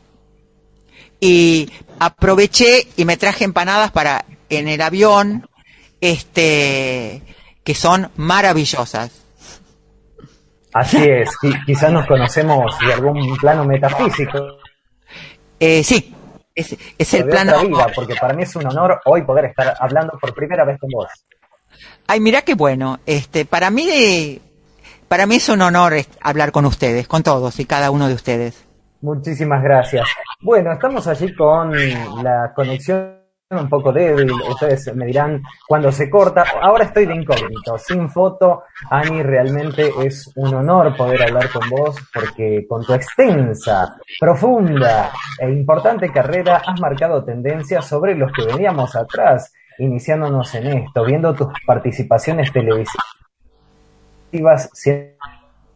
[1.19, 1.69] y
[2.05, 5.47] aproveché y me traje empanadas para en el avión,
[6.01, 7.21] este,
[7.63, 9.11] que son maravillosas.
[10.73, 11.29] Así es,
[11.65, 14.57] quizás nos conocemos de algún plano metafísico.
[15.59, 16.13] Eh, sí,
[16.55, 17.61] es, es el plano.
[17.61, 20.89] Vida, porque para mí es un honor hoy poder estar hablando por primera vez con
[20.89, 21.07] vos.
[22.07, 22.99] Ay, mira qué bueno.
[23.05, 24.41] Este, para mí,
[25.07, 28.65] para mí es un honor hablar con ustedes, con todos y cada uno de ustedes.
[29.03, 30.07] Muchísimas gracias.
[30.41, 31.73] Bueno, estamos allí con
[32.23, 36.45] la conexión un poco débil, ustedes me dirán cuando se corta.
[36.61, 38.63] Ahora estoy de incógnito, sin foto.
[38.89, 45.51] Ani, realmente es un honor poder hablar con vos porque con tu extensa, profunda e
[45.51, 51.49] importante carrera has marcado tendencias sobre los que veníamos atrás, iniciándonos en esto, viendo tus
[51.67, 52.87] participaciones televisivas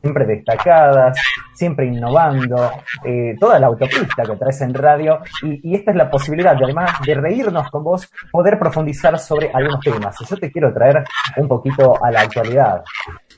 [0.01, 1.17] siempre destacadas,
[1.53, 2.71] siempre innovando,
[3.03, 6.99] eh, toda la autopista que traes en radio y, esta es la posibilidad de además
[7.05, 10.15] de reírnos con vos, poder profundizar sobre algunos temas.
[10.21, 11.03] Y yo te quiero traer
[11.37, 12.83] un poquito a la actualidad.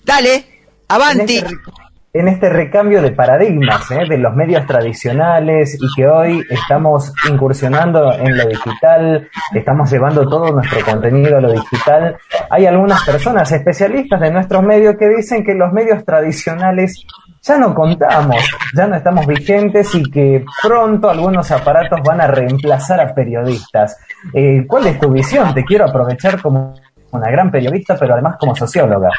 [0.05, 0.45] Dale,
[0.87, 1.37] avanti.
[1.37, 4.03] Este en este recambio de paradigmas ¿eh?
[4.09, 10.51] de los medios tradicionales y que hoy estamos incursionando en lo digital, estamos llevando todo
[10.51, 12.17] nuestro contenido a lo digital,
[12.49, 17.05] hay algunas personas especialistas de nuestros medios que dicen que los medios tradicionales
[17.43, 18.43] ya no contamos,
[18.75, 23.97] ya no estamos vigentes y que pronto algunos aparatos van a reemplazar a periodistas.
[24.33, 25.53] Eh, ¿Cuál es tu visión?
[25.53, 26.73] Te quiero aprovechar como
[27.11, 29.09] una gran periodista, pero además como socióloga.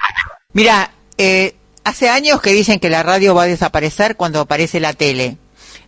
[0.53, 4.93] Mira, eh, hace años que dicen que la radio va a desaparecer cuando aparece la
[4.93, 5.38] tele.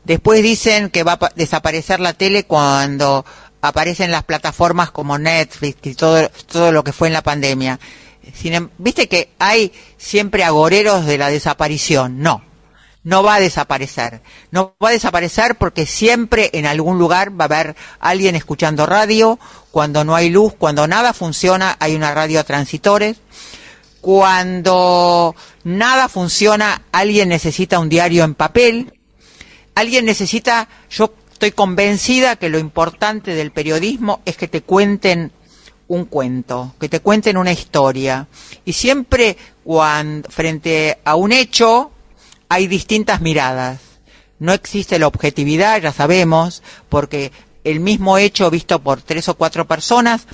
[0.04, 3.24] Después dicen que va a desaparecer la tele cuando
[3.60, 7.78] aparecen las plataformas como Netflix y todo, todo lo que fue en la pandemia.
[8.42, 12.20] Em, Viste que hay siempre agoreros de la desaparición.
[12.20, 12.42] No,
[13.04, 14.22] no va a desaparecer.
[14.50, 19.38] No va a desaparecer porque siempre en algún lugar va a haber alguien escuchando radio.
[19.70, 23.18] Cuando no hay luz, cuando nada funciona, hay una radio a transitores
[24.02, 28.92] cuando nada funciona, alguien necesita un diario en papel,
[29.74, 35.32] alguien necesita, yo estoy convencida que lo importante del periodismo es que te cuenten
[35.88, 38.28] un cuento, que te cuenten una historia.
[38.64, 41.90] Y siempre cuando, frente a un hecho
[42.48, 43.80] hay distintas miradas.
[44.38, 47.32] No existe la objetividad, ya sabemos, porque
[47.64, 50.26] el mismo hecho visto por tres o cuatro personas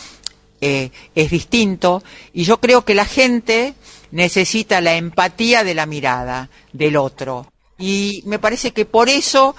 [0.61, 3.75] eh, es distinto y yo creo que la gente
[4.11, 7.47] necesita la empatía de la mirada del otro
[7.79, 9.55] y me parece que por eso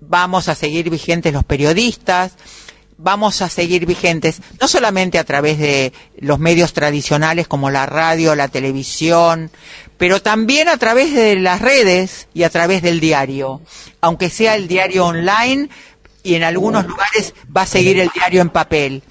[0.00, 2.32] vamos a seguir vigentes los periodistas,
[2.98, 8.34] vamos a seguir vigentes, no solamente a través de los medios tradicionales como la radio,
[8.34, 9.50] la televisión,
[9.96, 13.62] pero también a través de las redes y a través del diario,
[14.02, 15.70] aunque sea el diario online
[16.22, 19.02] y en algunos lugares va a seguir el diario en papel.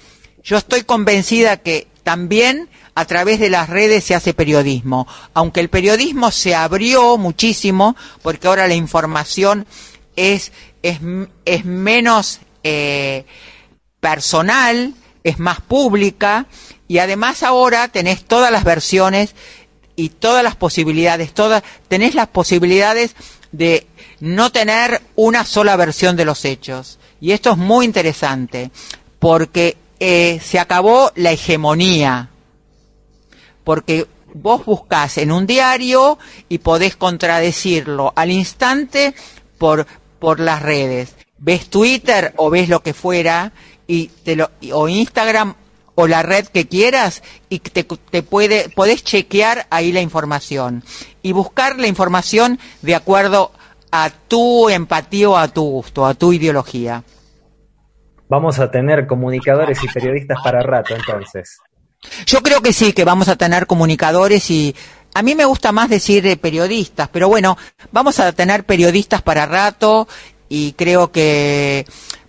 [0.44, 5.70] Yo estoy convencida que también a través de las redes se hace periodismo, aunque el
[5.70, 9.66] periodismo se abrió muchísimo porque ahora la información
[10.16, 11.00] es, es,
[11.64, 13.24] menos eh,
[14.00, 16.46] personal, es más pública
[16.88, 19.34] y además ahora tenés todas las versiones
[19.96, 23.14] y todas las posibilidades, todas, tenés las posibilidades
[23.52, 23.86] de
[24.20, 26.98] no tener una sola versión de los hechos.
[27.20, 28.70] Y esto es muy interesante,
[29.18, 32.30] porque eh, se acabó la hegemonía,
[33.70, 39.14] porque vos buscás en un diario y podés contradecirlo al instante
[39.58, 39.86] por,
[40.18, 41.14] por las redes.
[41.38, 43.52] Ves Twitter o ves lo que fuera
[43.86, 45.54] y te lo, o Instagram
[45.94, 50.82] o la red que quieras y te, te puede, podés chequear ahí la información
[51.22, 53.52] y buscar la información de acuerdo
[53.92, 57.04] a tu empatía o a tu gusto, a tu ideología.
[58.28, 61.60] Vamos a tener comunicadores y periodistas para rato entonces.
[62.26, 64.74] Yo creo que sí, que vamos a tener comunicadores y
[65.14, 67.58] a mí me gusta más decir eh, periodistas, pero bueno,
[67.92, 70.08] vamos a tener periodistas para rato
[70.48, 71.84] y creo que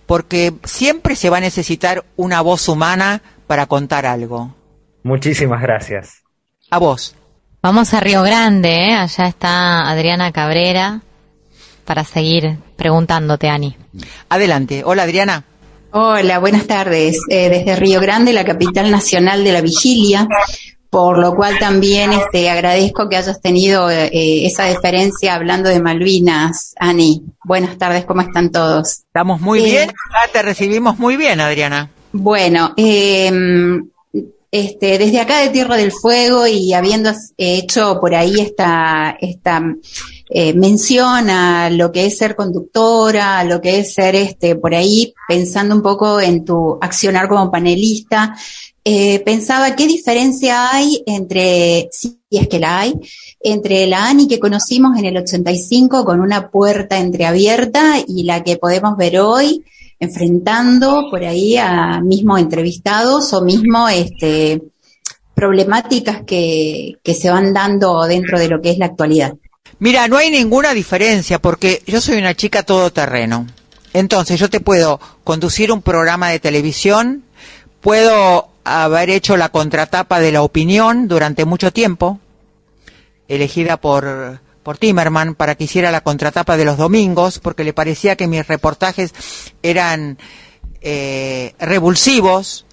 [0.06, 4.54] porque siempre se va a necesitar una voz humana para contar algo.
[5.04, 6.22] Muchísimas gracias.
[6.70, 7.16] A vos.
[7.62, 8.94] Vamos a Río Grande, ¿eh?
[8.94, 11.00] allá está Adriana Cabrera
[11.84, 13.76] para seguir preguntándote, Ani.
[14.28, 14.82] Adelante.
[14.84, 15.44] Hola, Adriana.
[15.94, 17.18] Hola, buenas tardes.
[17.28, 20.26] Eh, desde Río Grande, la capital nacional de la vigilia,
[20.88, 26.74] por lo cual también este, agradezco que hayas tenido eh, esa deferencia hablando de Malvinas,
[26.78, 27.22] Ani.
[27.44, 29.00] Buenas tardes, ¿cómo están todos?
[29.06, 31.90] Estamos muy Eh, bien, ya te recibimos muy bien, Adriana.
[32.12, 33.30] Bueno, eh,
[34.52, 39.62] este, desde acá de Tierra del Fuego y habiendo hecho por ahí esta, esta
[40.28, 44.74] eh, mención a lo que es ser conductora, a lo que es ser este, por
[44.74, 48.36] ahí pensando un poco en tu accionar como panelista,
[48.84, 52.94] eh, pensaba qué diferencia hay entre, si es que la hay,
[53.40, 58.58] entre la Ani que conocimos en el 85 con una puerta entreabierta y la que
[58.58, 59.64] podemos ver hoy
[60.02, 64.60] enfrentando por ahí a mismo entrevistados o mismo este,
[65.32, 69.34] problemáticas que, que se van dando dentro de lo que es la actualidad.
[69.78, 73.46] Mira, no hay ninguna diferencia porque yo soy una chica todoterreno.
[73.92, 77.22] Entonces yo te puedo conducir un programa de televisión,
[77.80, 82.18] puedo haber hecho la contratapa de la opinión durante mucho tiempo,
[83.28, 88.16] elegida por, por Timerman para que hiciera la contratapa de los domingos, porque le parecía
[88.16, 89.12] que mis reportajes
[89.62, 90.18] eran
[90.80, 92.66] eh, revulsivos,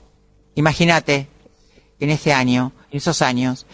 [0.55, 1.27] imagínate,
[1.99, 3.65] en ese año, en esos años.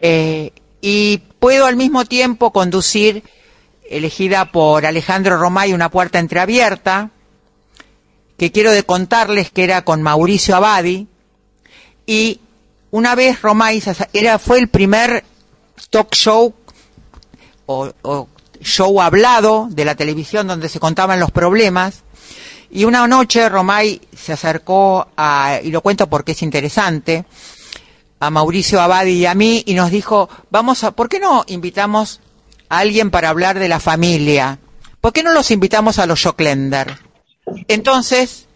[0.00, 3.22] Eh, y puedo al mismo tiempo conducir,
[3.88, 7.10] elegida por Alejandro Romay, una puerta entreabierta,
[8.36, 11.08] que quiero de contarles que era con Mauricio Abadi,
[12.06, 12.40] y
[12.90, 15.24] una vez Romay era, fue el primer
[15.90, 16.54] talk show
[17.70, 18.28] o,
[18.62, 22.02] show hablado de la televisión donde se contaban los problemas,
[22.70, 27.24] y una noche Romay se acercó a, y lo cuento porque es interesante,
[28.18, 32.20] a Mauricio Abadi y a mí y nos dijo, vamos a, ¿por qué no invitamos
[32.68, 34.58] a alguien para hablar de la familia?
[35.00, 36.98] ¿Por qué no los invitamos a los Joclender?
[37.66, 38.46] Entonces,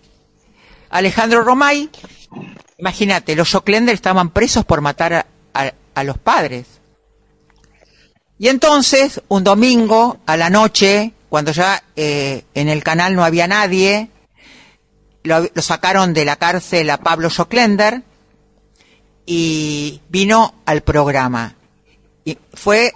[0.91, 1.89] Alejandro Romay,
[2.77, 6.67] imagínate, los Joclender estaban presos por matar a los padres.
[8.39, 13.47] Y entonces, un domingo a la noche, cuando ya eh, en el canal no había
[13.47, 14.09] nadie,
[15.23, 18.03] lo, lo sacaron de la cárcel a Pablo Joclender
[19.27, 21.55] y vino al programa.
[22.25, 22.93] Y fue,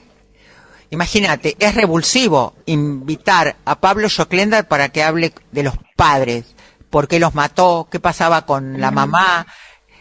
[0.90, 6.44] imagínate, es revulsivo invitar a Pablo Joclender para que hable de los padres,
[6.90, 9.46] por qué los mató, qué pasaba con la mamá.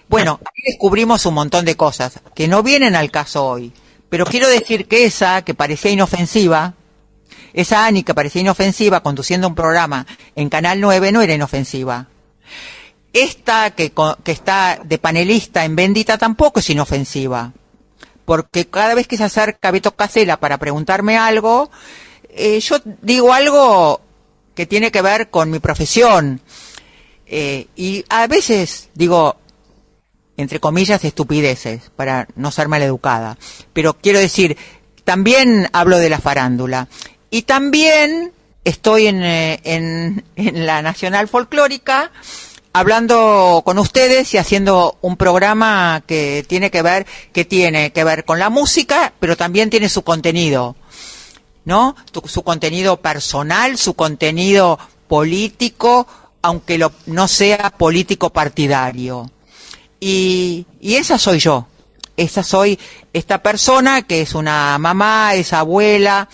[0.08, 3.74] Bueno, ahí descubrimos un montón de cosas que no vienen al caso hoy.
[4.10, 6.74] Pero quiero decir que esa, que parecía inofensiva,
[7.54, 12.08] esa Ani que parecía inofensiva conduciendo un programa en Canal 9 no era inofensiva.
[13.14, 13.92] Esta que,
[14.26, 17.54] está de panelista en Bendita tampoco es inofensiva.
[18.26, 21.72] Porque cada vez que se acerca Beto Casela para preguntarme algo,
[22.30, 24.02] eh, yo digo algo
[24.54, 26.42] que tiene que ver con mi profesión.
[27.26, 29.38] Eh, y a veces digo,
[30.38, 33.38] entre comillas, estupideces, para no ser maleducada.
[33.74, 34.58] Pero quiero decir,
[35.04, 36.88] también hablo de la farándula.
[37.30, 38.32] Y también
[38.64, 42.12] estoy en, eh, en, en la Nacional Folclórica
[42.74, 48.24] hablando con ustedes y haciendo un programa que tiene que ver, que tiene que ver
[48.24, 50.76] con la música, pero también tiene su contenido,
[51.66, 51.96] ¿no?
[52.26, 54.78] su contenido personal, su contenido
[55.08, 56.06] político,
[56.44, 59.32] aunque lo, no sea político partidario.
[60.00, 61.68] Y, y esa soy yo.
[62.16, 62.80] Esa soy
[63.14, 66.28] esta persona que es una mamá, es abuela,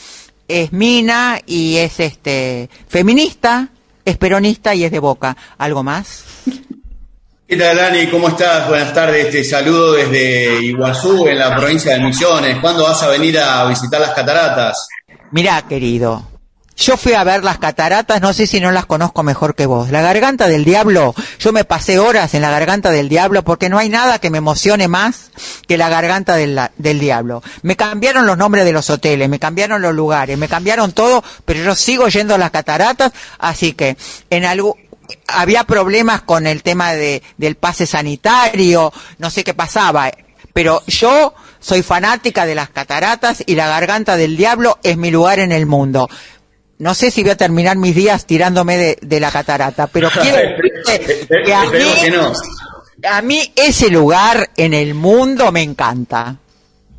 [0.48, 3.70] es mina y es este feminista,
[4.06, 5.36] es peronista y es de boca.
[5.58, 6.24] ¿Algo más?
[7.48, 8.08] ¿Qué tal, Dani?
[8.08, 8.68] ¿Cómo estás?
[8.68, 9.30] Buenas tardes.
[9.30, 12.60] Te saludo desde Iguazú, en la provincia de Misiones.
[12.60, 14.88] ¿Cuándo vas a venir a visitar las cataratas?
[15.32, 16.26] Mirá, querido,
[16.76, 19.92] yo fui a ver las cataratas, no sé si no las conozco mejor que vos.
[19.92, 23.78] La garganta del diablo, yo me pasé horas en la garganta del diablo porque no
[23.78, 25.32] hay nada que me emocione más
[25.68, 27.44] que la garganta del, diablo.
[27.62, 31.64] Me cambiaron los nombres de los hoteles, me cambiaron los lugares, me cambiaron todo, pero
[31.64, 33.96] yo sigo yendo a las cataratas, así que
[34.30, 34.78] en algo,
[35.28, 40.12] había problemas con el tema de, del pase sanitario, no sé qué pasaba,
[40.54, 45.40] pero yo soy fanática de las cataratas y la garganta del diablo es mi lugar
[45.40, 46.10] en el mundo
[46.84, 50.38] no sé si voy a terminar mis días tirándome de, la catarata, pero quiero
[51.46, 51.80] que a mí,
[53.10, 56.36] a mí ese lugar en el mundo me encanta.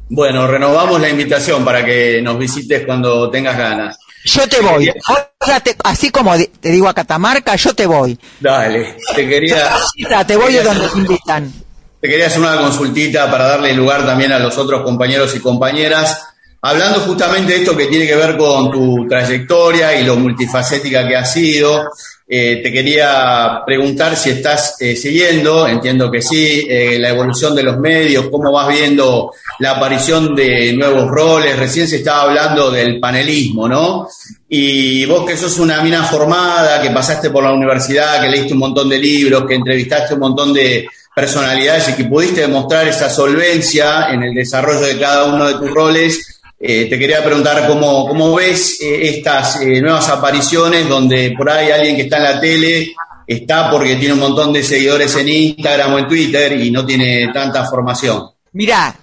[0.08, 3.98] Bueno, renovamos la invitación para que nos visites cuando tengas ganas.
[4.24, 4.90] Yo te voy.
[5.84, 8.18] así como te digo a Catamarca, yo te voy.
[8.40, 9.70] Dale, te quería.
[10.26, 11.52] Te voy de donde te invitan.
[12.00, 16.33] Te quería hacer una consultita para darle lugar también a los otros compañeros y compañeras.
[16.66, 21.14] Hablando justamente de esto que tiene que ver con tu trayectoria y lo multifacética que
[21.14, 21.90] has sido,
[22.26, 27.64] eh, te quería preguntar si estás eh, siguiendo, entiendo que sí, eh, la evolución de
[27.64, 31.58] los medios, cómo vas viendo la aparición de nuevos roles.
[31.58, 34.08] Recién se estaba hablando del panelismo, ¿no?
[34.48, 38.60] Y vos que sos una mina formada, que pasaste por la universidad, que leíste un
[38.60, 44.08] montón de libros, que entrevistaste un montón de personalidades y que pudiste demostrar esa solvencia
[44.10, 46.33] en el desarrollo de cada uno de tus roles,
[46.66, 51.94] eh, te quería preguntar cómo, ves eh, estas eh, nuevas apariciones donde por ahí alguien
[51.94, 52.94] que está en la tele
[53.26, 57.28] está porque tiene un montón de seguidores en Instagram o en Twitter y no tiene
[57.34, 58.30] tanta formación.
[58.52, 58.96] Mira,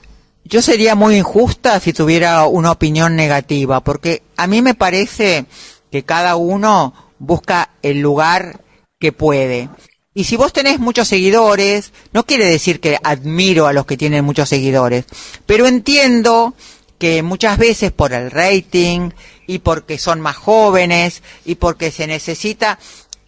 [0.44, 5.46] yo sería muy injusta si tuviera una opinión negativa, porque a mí me parece
[5.92, 8.60] que cada uno busca el lugar
[9.00, 9.70] que puede.
[10.16, 14.26] Y si vos tenés muchos seguidores, no quiere decir que admiro a los que tienen
[14.26, 15.06] muchos seguidores,
[15.46, 16.56] pero entiendo
[17.02, 19.10] que muchas veces por el rating
[19.48, 22.78] y porque son más jóvenes y porque se necesita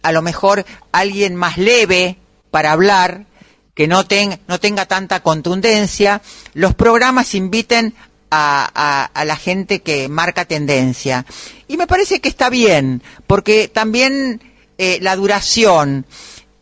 [0.02, 2.16] a lo mejor alguien más leve
[2.52, 3.26] para hablar,
[3.74, 4.04] que no,
[4.46, 6.22] no tenga tanta contundencia,
[6.52, 7.96] los programas inviten
[8.30, 11.26] a, la gente que marca tendencia.
[11.66, 14.40] Y me parece que está bien, porque también
[14.78, 16.06] eh, la duración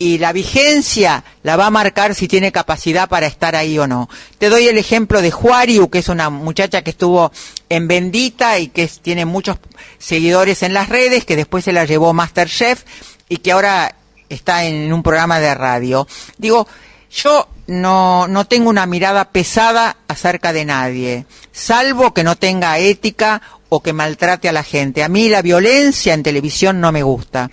[0.03, 4.09] y la vigencia la va a marcar si tiene capacidad para estar ahí o no.
[4.39, 7.31] Te doy el ejemplo de Juariu, que es una muchacha que estuvo
[7.69, 9.59] en Bendita y que tiene muchos
[9.99, 12.83] seguidores en las redes, que después se la llevó Masterchef
[13.29, 13.95] y que ahora
[14.29, 16.09] está en un programa de radio.
[16.37, 16.67] Digo,
[17.09, 23.41] yo no, no tengo una mirada pesada acerca de nadie, salvo que no tenga ética
[23.69, 25.05] o que maltrate a la gente.
[25.05, 27.53] A mí la violencia en televisión no me gusta.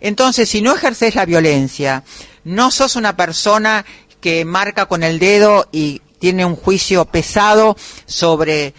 [0.00, 2.04] Entonces, si no ejerces la violencia,
[2.44, 3.84] no sos una persona
[4.20, 7.76] que marca con el dedo y tiene un juicio pesado
[8.06, 8.74] sobre,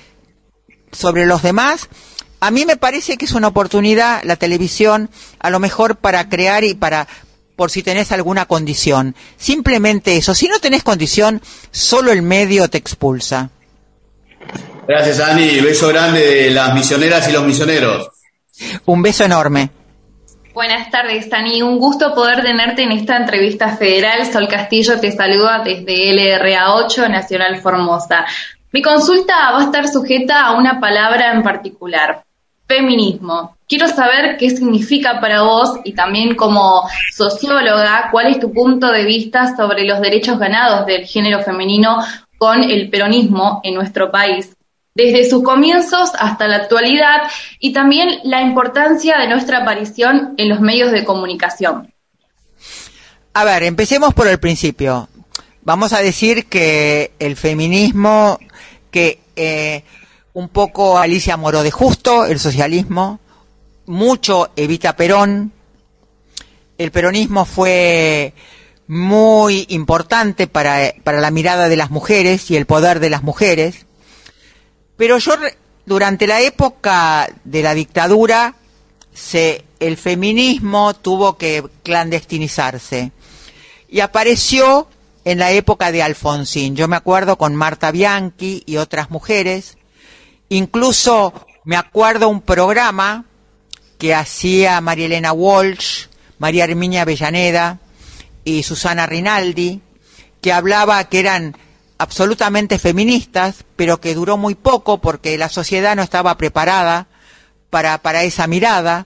[0.91, 1.89] sobre los demás,
[2.39, 5.09] a mí me parece que es una oportunidad la televisión,
[5.39, 7.07] a lo mejor para crear y para,
[7.55, 9.15] por si tenés alguna condición.
[9.37, 10.33] Simplemente eso.
[10.33, 11.41] Si no tenés condición,
[11.71, 13.51] solo el medio te expulsa.
[14.87, 15.61] Gracias, Ani.
[15.61, 18.09] Beso grande de las misioneras y los misioneros.
[18.85, 19.69] Un beso enorme.
[20.61, 21.63] Buenas tardes, Tani.
[21.63, 24.31] Un gusto poder tenerte en esta entrevista federal.
[24.31, 28.27] Sol Castillo te saluda desde LRA 8, Nacional Formosa.
[28.71, 32.21] Mi consulta va a estar sujeta a una palabra en particular,
[32.67, 33.57] feminismo.
[33.67, 39.03] Quiero saber qué significa para vos y también como socióloga, cuál es tu punto de
[39.03, 42.03] vista sobre los derechos ganados del género femenino
[42.37, 44.55] con el peronismo en nuestro país
[44.93, 47.23] desde sus comienzos hasta la actualidad
[47.59, 51.93] y también la importancia de nuestra aparición en los medios de comunicación.
[53.33, 55.07] A ver, empecemos por el principio.
[55.63, 58.39] Vamos a decir que el feminismo,
[58.89, 59.83] que eh,
[60.33, 63.19] un poco Alicia Moro de Justo, el socialismo,
[63.85, 65.53] mucho Evita Perón,
[66.77, 68.33] el peronismo fue
[68.87, 73.85] muy importante para, para la mirada de las mujeres y el poder de las mujeres
[74.97, 75.33] pero yo,
[75.85, 78.55] durante la época de la dictadura,
[79.13, 83.11] se, el feminismo tuvo que clandestinizarse.
[83.89, 84.87] y apareció
[85.25, 86.75] en la época de Alfonsín.
[86.75, 89.77] Yo me acuerdo con Marta Bianchi y otras mujeres.
[90.49, 91.33] Incluso
[91.63, 93.25] me acuerdo un programa
[93.97, 96.07] que hacía María Elena Walsh,
[96.39, 97.79] María Herminia Avellaneda
[98.43, 99.81] y Susana Rinaldi,
[100.41, 101.55] que hablaba que eran
[102.01, 107.07] absolutamente feministas, pero que duró muy poco porque la sociedad no estaba preparada
[107.69, 109.05] para, para esa mirada.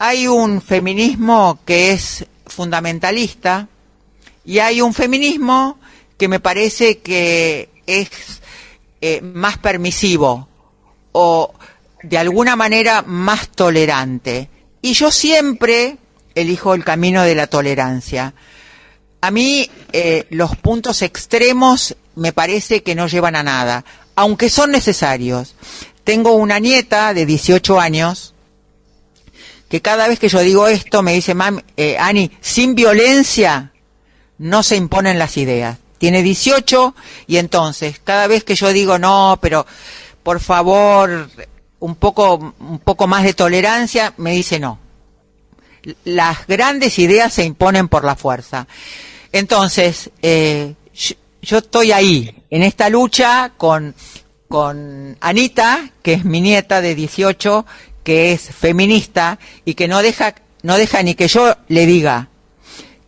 [0.00, 3.68] Hay un feminismo que es fundamentalista
[4.44, 5.78] y hay un feminismo
[6.18, 8.10] que me parece que es
[9.00, 10.48] eh, más permisivo
[11.12, 11.54] o
[12.02, 14.50] de alguna manera más tolerante.
[14.82, 15.96] Y yo siempre
[16.34, 18.34] elijo el camino de la tolerancia.
[19.20, 23.84] A mí eh, los puntos extremos me parece que no llevan a nada,
[24.16, 25.54] aunque son necesarios.
[26.04, 28.34] Tengo una nieta de 18 años
[29.68, 33.72] que cada vez que yo digo esto me dice, Mam, eh, Ani, sin violencia
[34.38, 35.78] no se imponen las ideas.
[35.98, 36.94] Tiene 18
[37.26, 39.66] y entonces cada vez que yo digo, no, pero
[40.22, 41.28] por favor,
[41.78, 44.78] un poco, un poco más de tolerancia, me dice no.
[46.04, 48.66] Las grandes ideas se imponen por la fuerza.
[49.32, 50.74] Entonces, eh,
[51.42, 53.94] yo, estoy ahí, en esta lucha con,
[54.48, 57.64] con Anita, que es mi nieta de 18,
[58.02, 62.28] que es feminista y que no deja, no deja ni que yo le diga,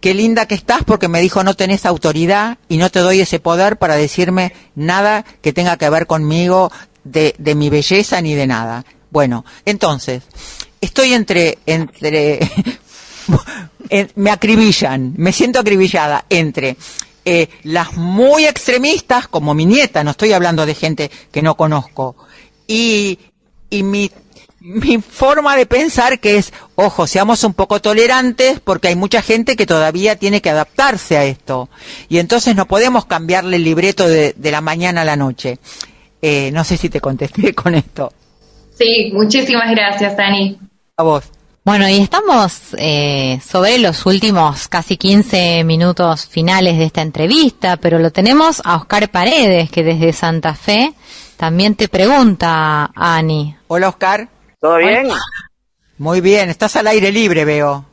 [0.00, 3.38] qué linda que estás porque me dijo no tenés autoridad y no te doy ese
[3.38, 6.72] poder para decirme nada que tenga que ver conmigo
[7.04, 8.84] de, de mi belleza ni de nada.
[9.10, 10.22] Bueno, entonces,
[10.80, 12.40] estoy entre, entre,
[14.16, 16.76] me acribillan, me siento acribillada entre
[17.24, 22.16] eh, las muy extremistas, como mi nieta, no estoy hablando de gente que no conozco,
[22.66, 23.18] y,
[23.70, 24.11] y mi,
[24.61, 29.57] mi forma de pensar que es, ojo, seamos un poco tolerantes porque hay mucha gente
[29.57, 31.68] que todavía tiene que adaptarse a esto.
[32.09, 35.59] Y entonces no podemos cambiarle el libreto de, de la mañana a la noche.
[36.20, 38.12] Eh, no sé si te contesté con esto.
[38.78, 40.59] Sí, muchísimas gracias, Dani.
[40.97, 41.24] A vos.
[41.64, 48.00] Bueno, y estamos eh, sobre los últimos casi 15 minutos finales de esta entrevista, pero
[48.00, 50.92] lo tenemos a Oscar Paredes, que desde Santa Fe
[51.36, 53.54] también te pregunta, Ani.
[53.68, 54.26] Hola, Oscar.
[54.58, 55.06] ¿Todo bien?
[55.98, 57.84] Muy bien, estás al aire libre, veo.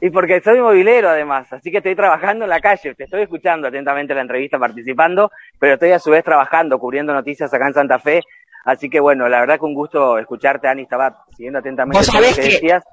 [0.00, 3.68] Y porque soy movilero además, así que estoy trabajando en la calle, te estoy escuchando
[3.68, 8.00] atentamente la entrevista, participando, pero estoy a su vez trabajando, cubriendo noticias acá en Santa
[8.00, 8.20] Fe,
[8.64, 12.42] así que bueno, la verdad que un gusto escucharte, Ani, estaba siguiendo atentamente lo que,
[12.42, 12.84] decías.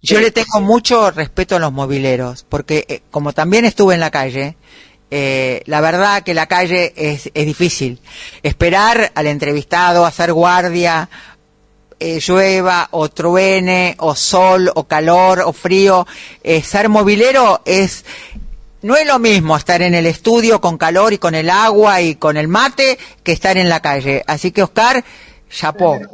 [0.00, 4.10] Yo le tengo mucho respeto a los mobileros, porque eh, como también estuve en la
[4.10, 4.56] calle,
[5.10, 8.00] eh, la verdad que la calle es, es difícil.
[8.42, 11.08] Esperar al entrevistado, hacer guardia,
[12.00, 16.06] eh, llueva o truene o sol o calor o frío,
[16.44, 18.04] eh, ser movilero es
[18.82, 22.14] no es lo mismo estar en el estudio con calor y con el agua y
[22.14, 24.22] con el mate que estar en la calle.
[24.26, 25.02] Así que Oscar,
[25.48, 25.98] chapó.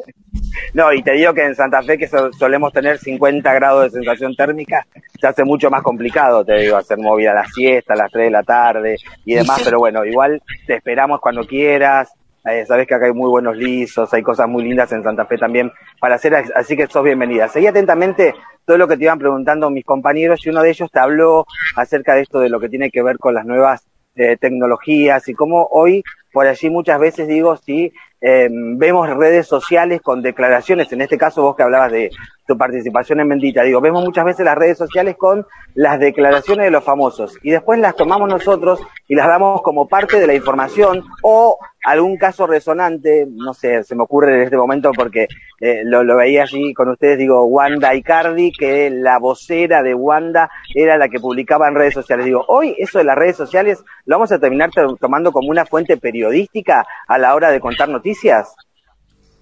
[0.72, 4.34] No, y te digo que en Santa Fe que solemos tener 50 grados de sensación
[4.34, 4.84] térmica,
[5.20, 8.24] se hace mucho más complicado, te digo, hacer movida a la siesta, a las 3
[8.24, 12.12] de la tarde y demás, pero bueno, igual te esperamos cuando quieras,
[12.44, 15.38] eh, sabes que acá hay muy buenos lisos, hay cosas muy lindas en Santa Fe
[15.38, 17.48] también para hacer, así que sos bienvenida.
[17.48, 18.34] Seguí atentamente
[18.64, 22.14] todo lo que te iban preguntando mis compañeros y uno de ellos te habló acerca
[22.14, 23.86] de esto de lo que tiene que ver con las nuevas
[24.16, 27.92] eh, tecnologías y cómo hoy por allí muchas veces digo si
[28.26, 32.10] eh, vemos redes sociales con declaraciones, en este caso vos que hablabas de
[32.46, 36.70] tu participación en Bendita, digo, vemos muchas veces las redes sociales con las declaraciones de
[36.70, 41.04] los famosos y después las tomamos nosotros y las damos como parte de la información
[41.22, 45.28] o algún caso resonante, no sé, se me ocurre en este momento porque
[45.60, 50.50] eh, lo, lo, veía allí con ustedes, digo, Wanda Icardi, que la vocera de Wanda
[50.74, 52.24] era la que publicaba en redes sociales.
[52.24, 55.98] Digo, hoy eso de las redes sociales lo vamos a terminar tomando como una fuente
[55.98, 58.13] periodística a la hora de contar noticias.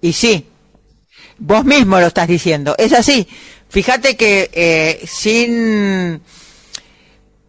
[0.01, 0.47] Y sí,
[1.37, 3.27] vos mismo lo estás diciendo, es así.
[3.69, 6.21] Fíjate que eh, sin,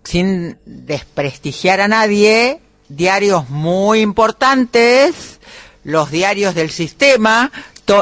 [0.05, 5.41] sin desprestigiar a nadie, diarios muy importantes,
[5.83, 7.53] los diarios del sistema,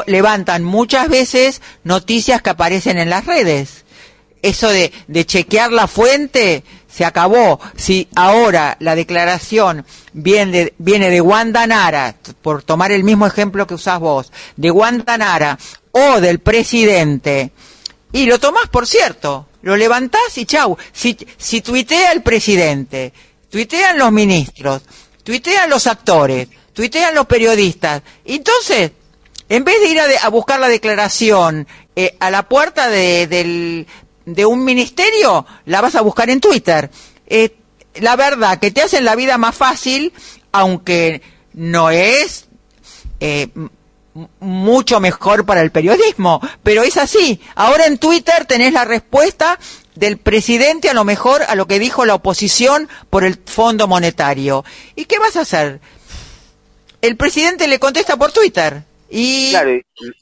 [0.07, 3.83] levantan muchas veces noticias que aparecen en las redes.
[4.41, 7.59] Eso de, de chequear la fuente se acabó.
[7.75, 13.67] Si ahora la declaración viene de, viene de Wanda Nara, por tomar el mismo ejemplo
[13.67, 15.57] que usás vos, de Wanda Nara
[15.91, 17.51] o del presidente,
[18.11, 20.77] y lo tomás por cierto, lo levantás y chau.
[20.91, 23.11] Si, si tuitea el presidente,
[23.49, 24.83] tuitean los ministros,
[25.23, 28.01] tuitean los actores, tuitean los periodistas.
[28.25, 28.91] Entonces,
[29.49, 33.85] en vez de ir a, buscar la declaración eh, a la puerta de,
[34.45, 36.89] un ministerio, la vas a buscar en Twitter.
[37.27, 37.55] Eh,
[38.01, 40.13] la verdad, que te hacen la vida más fácil,
[40.51, 41.21] aunque
[41.53, 42.47] no es
[43.19, 43.49] eh,
[44.39, 47.41] mucho mejor para el periodismo, pero es así.
[47.55, 49.59] Ahora en Twitter tenés la respuesta
[49.95, 54.63] del presidente a lo mejor a lo que dijo la oposición por el Fondo Monetario.
[54.95, 55.79] ¿Y qué vas a hacer?
[57.01, 59.53] El presidente le contesta por Twitter y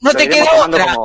[0.00, 0.96] no te queda otra.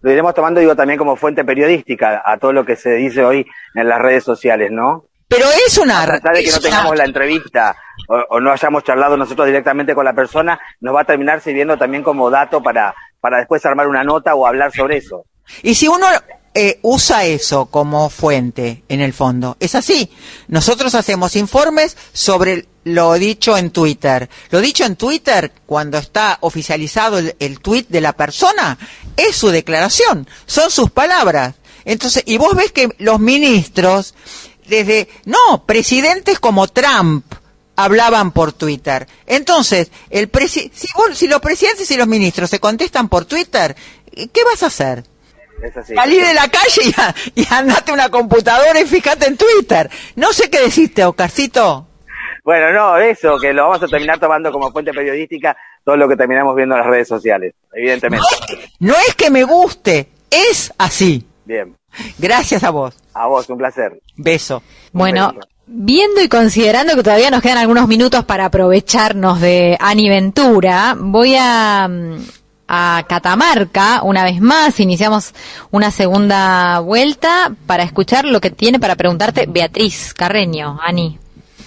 [0.00, 3.46] lo iremos tomando, digo, también como fuente periodística a todo lo que se dice hoy
[3.74, 5.04] en las redes sociales, ¿no?
[5.28, 6.02] Pero es una...
[6.02, 7.76] A pesar de que no tengamos la entrevista
[8.08, 12.02] o, no hayamos charlado nosotros directamente con la persona, nos va a terminar sirviendo también
[12.02, 15.24] como dato para, para después armar una nota o hablar sobre eso.
[15.62, 16.06] Y si uno
[16.54, 20.10] eh, usa eso como fuente, en el fondo, es así.
[20.48, 24.28] Nosotros hacemos informes sobre lo dicho en Twitter.
[24.50, 28.78] Lo dicho en Twitter, cuando está oficializado el, el tweet de la persona,
[29.16, 31.54] es su declaración, son sus palabras.
[31.86, 34.14] Entonces, y vos ves que los ministros
[34.66, 37.24] desde, no, presidentes como Trump
[37.76, 39.06] hablaban por Twitter.
[39.26, 40.70] Entonces, el si,
[41.14, 43.74] si los presidentes y los ministros se contestan por Twitter,
[44.32, 45.04] ¿qué vas a hacer?
[45.94, 46.82] Salí de la calle
[47.34, 49.88] y, y, andate a una computadora y fíjate en Twitter.
[50.16, 51.86] No sé qué deciste, Oscarcito.
[52.44, 56.16] Bueno, no, eso, que lo vamos a terminar tomando como fuente periodística todo lo que
[56.16, 58.26] terminamos viendo en las redes sociales, evidentemente.
[58.80, 61.26] no es que me guste, es así.
[61.44, 61.76] Bien.
[62.18, 62.94] Gracias a vos.
[63.12, 64.00] A vos, un placer.
[64.16, 64.62] Beso.
[64.92, 65.34] Bueno,
[65.66, 71.36] viendo y considerando que todavía nos quedan algunos minutos para aprovecharnos de Ani Ventura, voy
[71.38, 71.88] a,
[72.68, 74.80] a Catamarca una vez más.
[74.80, 75.34] Iniciamos
[75.70, 80.78] una segunda vuelta para escuchar lo que tiene para preguntarte Beatriz Carreño.
[80.82, 81.18] Ani.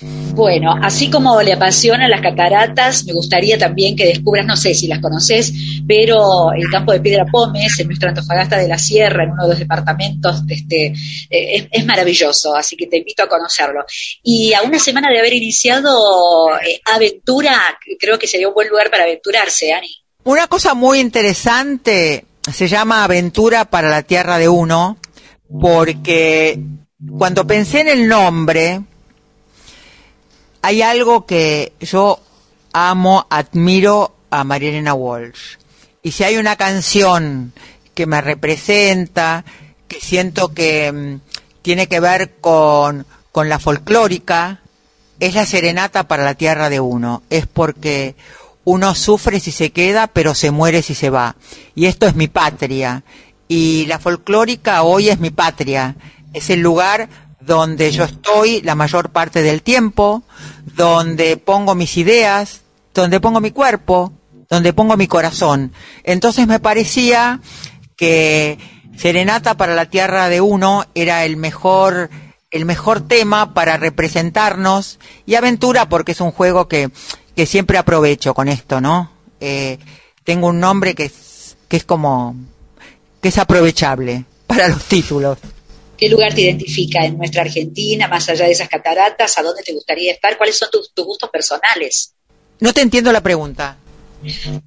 [0.02, 4.88] Bueno, así como le apasionan las cataratas, me gustaría también que descubras, no sé si
[4.88, 5.52] las conoces,
[5.88, 9.50] pero el campo de Piedra Pómez, en nuestra Antofagasta de la Sierra, en uno de
[9.50, 10.94] los departamentos, este,
[11.30, 13.86] eh, es, maravilloso, así que te invito a conocerlo.
[14.22, 17.60] Y a una semana de haber iniciado eh, Aventura,
[18.00, 19.90] creo que sería un buen lugar para aventurarse, Ani.
[20.24, 24.98] Una cosa muy interesante se llama Aventura para la Tierra de Uno,
[25.60, 26.60] porque
[27.18, 28.82] cuando pensé en el nombre,
[30.62, 32.20] hay algo que yo
[32.74, 35.58] amo, admiro a Marielena Walsh.
[36.04, 37.54] Y si hay una canción
[37.94, 39.44] que me representa,
[39.88, 41.20] que siento que mm,
[41.62, 44.62] tiene que ver con, con la folclórica,
[45.20, 47.24] es la serenata para la tierra de uno.
[47.30, 48.16] Es porque
[48.64, 51.36] uno sufre si se queda, pero se muere si se va.
[51.74, 53.04] Y esto es mi patria.
[53.48, 55.96] Y la folclórica hoy es mi patria.
[56.34, 57.10] Es el lugar
[57.48, 60.22] donde yo estoy la mayor parte del tiempo,
[60.76, 62.62] donde pongo mis ideas,
[62.94, 64.12] donde pongo mi cuerpo,
[64.50, 65.72] donde pongo mi corazón.
[66.04, 67.40] Entonces me parecía
[67.96, 68.60] que
[68.98, 72.10] Serenata para la Tierra de Uno era el mejor,
[72.52, 76.90] el mejor tema para representarnos y Aventura porque es un juego que,
[77.34, 79.10] que siempre aprovecho con esto, ¿no?
[79.40, 79.80] Eh,
[80.26, 82.36] tengo un nombre que es, que es como,
[83.22, 85.38] que es aprovechable para los títulos.
[85.98, 89.38] ¿Qué lugar te identifica en nuestra Argentina, más allá de esas cataratas?
[89.38, 90.38] ¿A dónde te gustaría estar?
[90.38, 92.14] ¿Cuáles son tus, gustos personales?
[92.60, 93.78] No te entiendo la pregunta.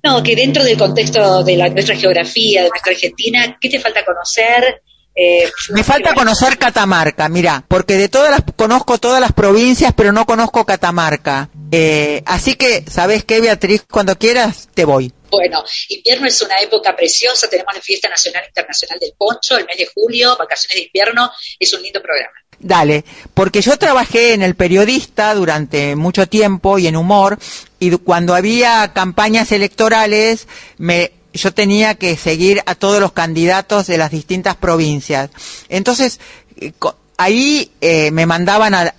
[0.03, 4.83] No, que dentro del contexto de nuestra geografía, de nuestra Argentina, ¿qué te falta conocer?
[5.14, 10.12] Eh, Me falta conocer Catamarca, mira, porque de todas las conozco todas las provincias, pero
[10.12, 11.49] no conozco Catamarca.
[11.72, 13.85] Eh, así que, ¿sabes qué, Beatriz?
[13.91, 15.12] Cuando quieras, te voy.
[15.31, 19.76] Bueno, invierno es una época preciosa, tenemos la Fiesta Nacional Internacional del Poncho, el mes
[19.78, 22.33] de julio, vacaciones de invierno, es un lindo programa.
[22.59, 27.39] Dale, porque yo trabajé en el periodista durante mucho tiempo y en humor,
[27.78, 33.99] y cuando había campañas electorales, me, yo tenía que seguir a todos los candidatos de
[33.99, 35.31] las distintas provincias.
[35.68, 36.20] Entonces,
[36.61, 36.72] eh,
[37.16, 38.95] ahí eh, me mandaban a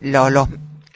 [0.00, 0.48] los, los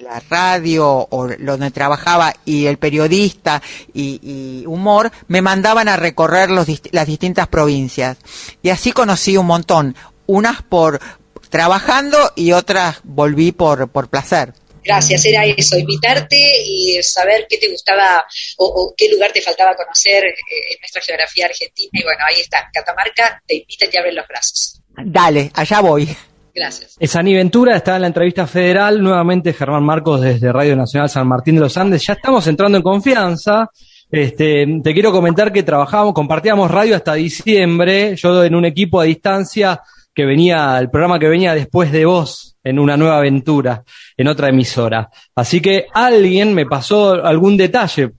[0.05, 6.66] la radio o donde trabajaba y el periodista y, humor me mandaban a recorrer los,
[6.92, 8.18] las distintas provincias.
[8.62, 9.96] Y así conocí un montón.
[10.26, 11.00] Unas por
[11.48, 14.52] trabajando y otras volví por por placer.
[14.82, 16.36] Gracias era eso invitarte
[16.66, 18.24] y saber qué te gustaba
[18.59, 20.34] o, qué lugar te faltaba conocer eh,
[20.72, 21.90] en nuestra geografía argentina.
[21.92, 24.80] Y bueno ahí está Catamarca te invita y te abren los brazos.
[24.96, 26.14] Dale allá voy
[26.55, 26.96] Gracias.
[27.00, 31.26] Es Ani Ventura, está en la entrevista federal, nuevamente Germán Marcos desde Radio Nacional San
[31.26, 32.07] Martín de los Andes.
[32.07, 33.68] Ya estamos entrando en confianza.
[34.09, 39.05] Este, te quiero comentar que trabajábamos, compartíamos radio hasta diciembre, yo en un equipo a
[39.05, 39.80] distancia
[40.14, 43.82] que venía, el programa que venía después de vos, en una nueva aventura,
[44.16, 45.11] en otra emisora.
[45.34, 48.12] Así que alguien me pasó algún detalle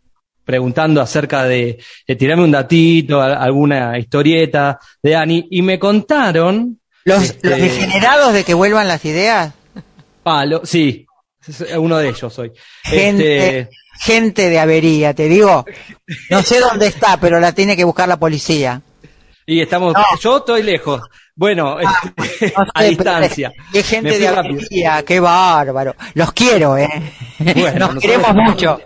[0.43, 7.23] preguntando acerca de, de tirarme un datito, alguna historieta de Ani, y me contaron los,
[7.23, 9.53] este, degenerados de que vuelvan las ideas.
[10.23, 11.05] Palo, sí,
[11.77, 12.51] uno de ellos soy.
[12.83, 15.65] Gente, Este, gente de avería, te digo.
[16.29, 18.81] No sé dónde está, pero la tiene que buscar la policía.
[19.45, 21.01] y estamos, yo estoy lejos.
[21.35, 23.51] Bueno, este, No sé, a distancia.
[23.71, 24.55] Qué gente de rápido.
[24.61, 25.95] avería, qué bárbaro.
[26.15, 26.89] Los quiero, ¿eh?
[27.55, 28.79] Bueno, Nos queremos mucho.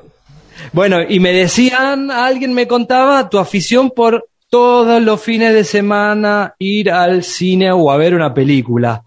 [0.73, 6.55] Bueno, y me decían, alguien me contaba tu afición por todos los fines de semana
[6.59, 9.03] ir al cine o a ver una película.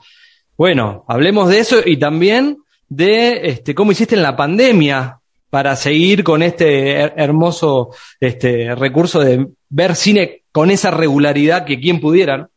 [0.56, 5.18] Bueno, hablemos de eso y también de este cómo hiciste en la pandemia
[5.50, 7.90] para seguir con este her- hermoso
[8.20, 12.48] este recurso de ver cine con esa regularidad que quien pudiera.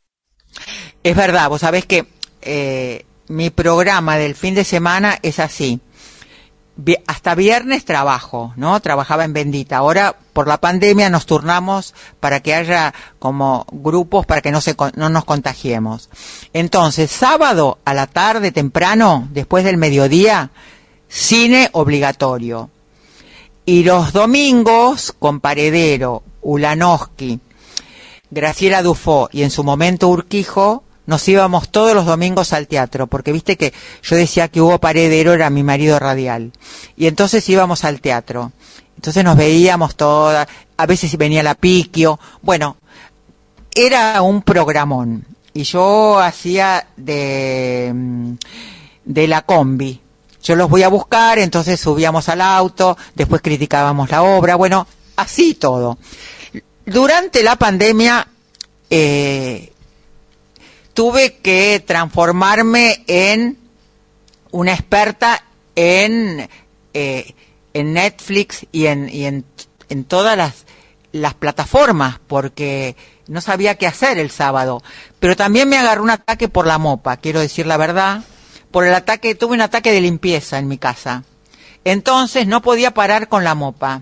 [1.04, 2.06] Es verdad, vos sabés que
[2.42, 5.80] eh, mi programa del fin de semana es así.
[7.08, 8.80] Hasta viernes trabajo, ¿no?
[8.82, 9.78] Trabajaba en Bendita.
[9.78, 14.76] Ahora, por la pandemia, nos turnamos para que haya como grupos para que no, se,
[14.96, 16.10] no nos contagiemos.
[16.52, 20.52] Entonces, sábado a la tarde, temprano, después del mediodía,
[21.08, 22.70] cine obligatorio.
[23.66, 27.40] Y los domingos, con Paredero, Ulanowski,
[28.30, 33.32] Graciela Dufo y en su momento Urquijo, nos íbamos todos los domingos al teatro, porque
[33.32, 36.52] viste que yo decía que Hugo Paredero era mi marido radial.
[36.98, 38.52] Y entonces íbamos al teatro.
[38.96, 40.48] Entonces nos veíamos todas,
[40.78, 42.20] a veces venía la Piquio.
[42.42, 42.78] Bueno,
[43.74, 45.26] era un programón.
[45.54, 48.34] Y yo hacía de, mm,
[49.06, 50.02] de la combi.
[50.44, 54.86] Yo los voy a buscar, entonces subíamos al auto, después criticábamos la obra, bueno,
[55.16, 55.98] así todo.
[56.86, 58.28] Durante la pandemia
[58.90, 59.74] eh,
[60.96, 63.60] tuve que transformarme en
[64.50, 65.44] una experta
[65.76, 66.50] en,
[66.96, 67.36] eh,
[67.76, 69.44] Netflix y en
[70.08, 70.66] todas las,
[71.16, 72.96] las plataformas, porque
[73.28, 74.84] no sabía qué hacer el sábado.
[75.20, 78.24] Pero también me agarró un ataque por la mopa, quiero decir la verdad,
[78.70, 81.24] por el ataque, tuve un ataque de limpieza en mi casa.
[81.86, 84.02] Entonces no podía parar con la mopa.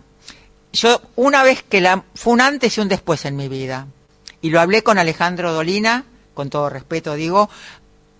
[0.71, 3.85] Yo, una vez que la, fue un antes y un después en mi vida.
[4.41, 7.49] Y lo hablé con Alejandro Dolina, con todo respeto digo,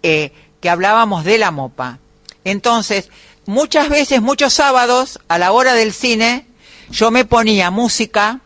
[0.02, 2.00] eh, que hablábamos de la mopa.
[2.44, 3.10] Entonces,
[3.46, 6.46] muchas veces, muchos sábados, a la hora del cine,
[6.90, 8.40] yo me ponía música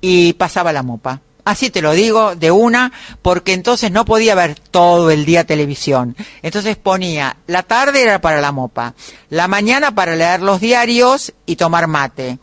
[0.00, 1.20] y pasaba la mopa.
[1.44, 2.92] Así te lo digo, de una,
[3.22, 6.16] porque entonces no podía ver todo el día televisión.
[6.42, 8.94] Entonces ponía, la tarde era para la mopa,
[9.30, 12.40] la mañana para leer los diarios y tomar mate,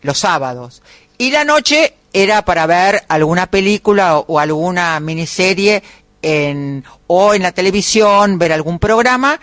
[0.00, 0.82] los sábados.
[1.18, 5.82] Y la noche era para ver alguna película o, alguna miniserie
[6.22, 9.40] en, o en la televisión, ver algún programa.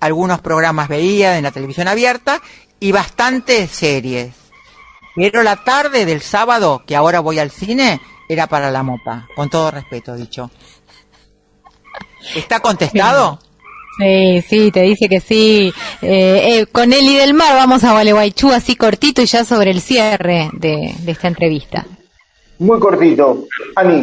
[0.00, 2.40] Algunos programas veía en la televisión abierta
[2.78, 4.34] y bastantes series.
[5.14, 9.50] Pero la tarde del sábado, que ahora voy al cine, era para la mopa, con
[9.50, 10.50] todo respeto dicho.
[12.34, 13.40] ¿Está contestado?
[13.98, 15.72] Sí, sí, te dice que sí.
[16.00, 19.80] Eh, eh, con Eli del Mar vamos a Gualeguaychú así cortito y ya sobre el
[19.80, 21.86] cierre de, de esta entrevista.
[22.60, 23.46] Muy cortito.
[23.74, 24.02] Ani,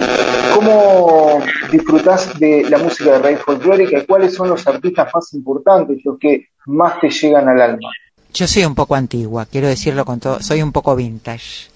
[0.56, 1.40] ¿cómo
[1.72, 6.18] disfrutás de la música de raíz folclórica y cuáles son los artistas más importantes, los
[6.18, 7.90] que más te llegan al alma?
[8.34, 11.70] Yo soy un poco antigua, quiero decirlo con todo, soy un poco vintage.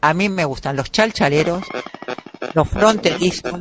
[0.00, 1.62] A mí me gustan los chalchaleros,
[2.52, 3.60] los fronterizos.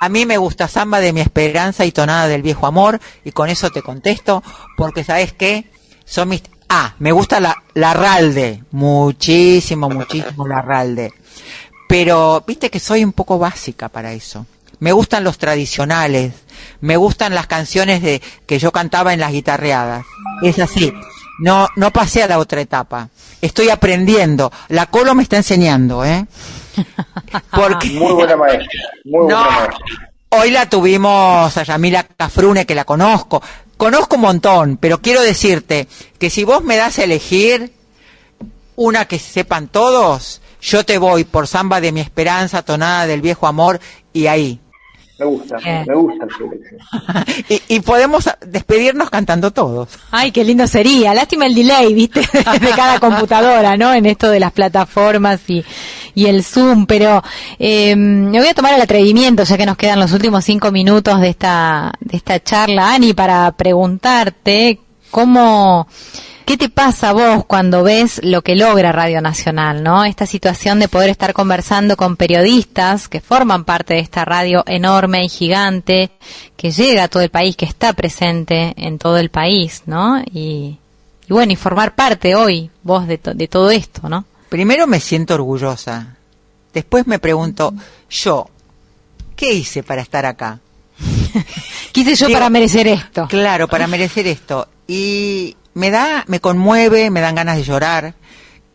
[0.00, 3.48] A mí me gusta Samba de mi esperanza y Tonada del viejo amor, y con
[3.48, 4.42] eso te contesto,
[4.76, 5.70] porque ¿sabes qué?
[6.04, 6.42] Son mis...
[6.68, 11.12] Ah, me gusta la, la Ralde, muchísimo, muchísimo la Ralde.
[11.88, 14.46] Pero, viste que soy un poco básica para eso.
[14.80, 16.34] Me gustan los tradicionales,
[16.80, 20.04] me gustan las canciones de que yo cantaba en las guitarreadas.
[20.42, 20.92] Es así.
[21.38, 23.08] No, no pasé a la otra etapa.
[23.40, 24.52] Estoy aprendiendo.
[24.68, 26.26] La Colo me está enseñando, ¿eh?
[27.50, 29.36] Porque Muy buena maestra, muy No.
[29.42, 29.78] buena maestra.
[30.30, 33.42] hoy la tuvimos a Yamila Cafrune, que la conozco.
[33.76, 37.72] Conozco un montón, pero quiero decirte que si vos me das a elegir
[38.76, 43.46] una que sepan todos, yo te voy por Samba de mi esperanza, Tonada del viejo
[43.46, 43.80] amor,
[44.12, 44.60] y ahí.
[45.16, 45.84] Me gusta, Bien.
[45.86, 46.50] me gusta elección.
[47.48, 49.90] y, y podemos despedirnos cantando todos.
[50.10, 51.14] Ay, qué lindo sería.
[51.14, 52.20] Lástima el delay, viste,
[52.60, 53.94] de cada computadora, ¿no?
[53.94, 55.64] En esto de las plataformas y,
[56.14, 56.86] y el Zoom.
[56.86, 57.22] Pero
[57.60, 61.20] eh, me voy a tomar el atrevimiento, ya que nos quedan los últimos cinco minutos
[61.20, 64.80] de esta, de esta charla, Ani, para preguntarte
[65.12, 65.86] cómo,
[66.44, 70.04] ¿Qué te pasa a vos cuando ves lo que logra Radio Nacional, no?
[70.04, 75.24] Esta situación de poder estar conversando con periodistas que forman parte de esta radio enorme
[75.24, 76.10] y gigante
[76.56, 80.20] que llega a todo el país, que está presente en todo el país, ¿no?
[80.32, 80.78] Y,
[81.28, 84.26] y bueno, y formar parte hoy vos de, to- de todo esto, ¿no?
[84.50, 86.16] Primero me siento orgullosa.
[86.74, 87.72] Después me pregunto,
[88.10, 88.50] yo,
[89.34, 90.60] ¿qué hice para estar acá?
[91.92, 93.26] quise yo para merecer esto?
[93.28, 94.68] Claro, para merecer esto.
[94.86, 98.14] Y me da, me conmueve, me dan ganas de llorar,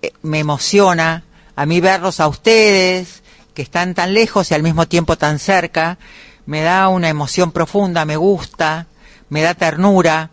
[0.02, 1.24] eh, me emociona
[1.56, 3.22] a mí verlos a ustedes,
[3.54, 5.98] que están tan lejos y al mismo tiempo tan cerca,
[6.46, 8.88] me da una emoción profunda, me gusta,
[9.28, 10.30] me da ternura.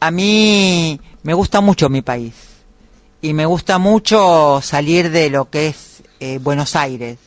[0.00, 2.34] A mí me gusta mucho mi país
[3.22, 7.18] y me gusta mucho salir de lo que es eh, Buenos Aires.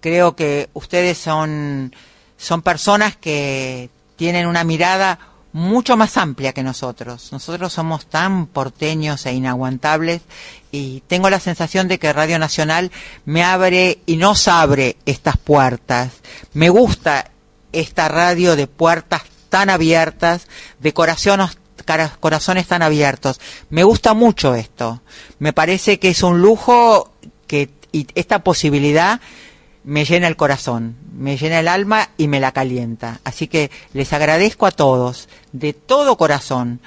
[0.00, 1.94] Creo que ustedes son,
[2.36, 5.18] son personas que tienen una mirada
[5.52, 7.32] mucho más amplia que nosotros.
[7.32, 10.22] Nosotros somos tan porteños e inaguantables
[10.70, 12.90] y tengo la sensación de que Radio Nacional
[13.24, 16.12] me abre y nos abre estas puertas.
[16.52, 17.30] Me gusta
[17.72, 20.46] esta radio de puertas tan abiertas,
[20.78, 21.58] de corazones,
[22.20, 23.40] corazones tan abiertos.
[23.70, 25.02] Me gusta mucho esto.
[25.38, 27.12] Me parece que es un lujo
[27.46, 29.20] que y esta posibilidad
[29.88, 33.20] me llena el corazón, me llena el alma y me la calienta.
[33.24, 36.80] Así que les agradezco a todos, de todo corazón,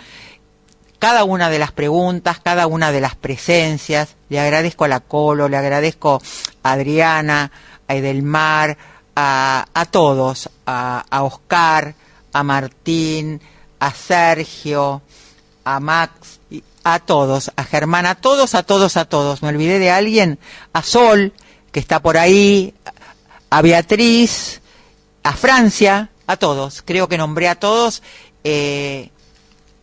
[1.00, 4.10] cada una de las preguntas, cada una de las presencias.
[4.30, 6.22] Le agradezco a la Colo, le agradezco
[6.62, 7.52] a Adriana,
[7.88, 8.78] a Edelmar,
[9.16, 11.96] a, a todos, a, a Oscar,
[12.32, 13.42] a Martín,
[13.80, 15.02] a Sergio,
[15.64, 16.40] a Max,
[16.84, 19.42] a todos, a Germán, a todos, a todos, a todos.
[19.42, 20.38] Me olvidé de alguien,
[20.72, 21.34] a Sol,
[21.72, 22.74] que está por ahí,
[23.52, 24.62] a Beatriz,
[25.24, 26.82] a Francia, a todos.
[26.82, 28.02] Creo que nombré a todos.
[28.44, 29.12] Eh,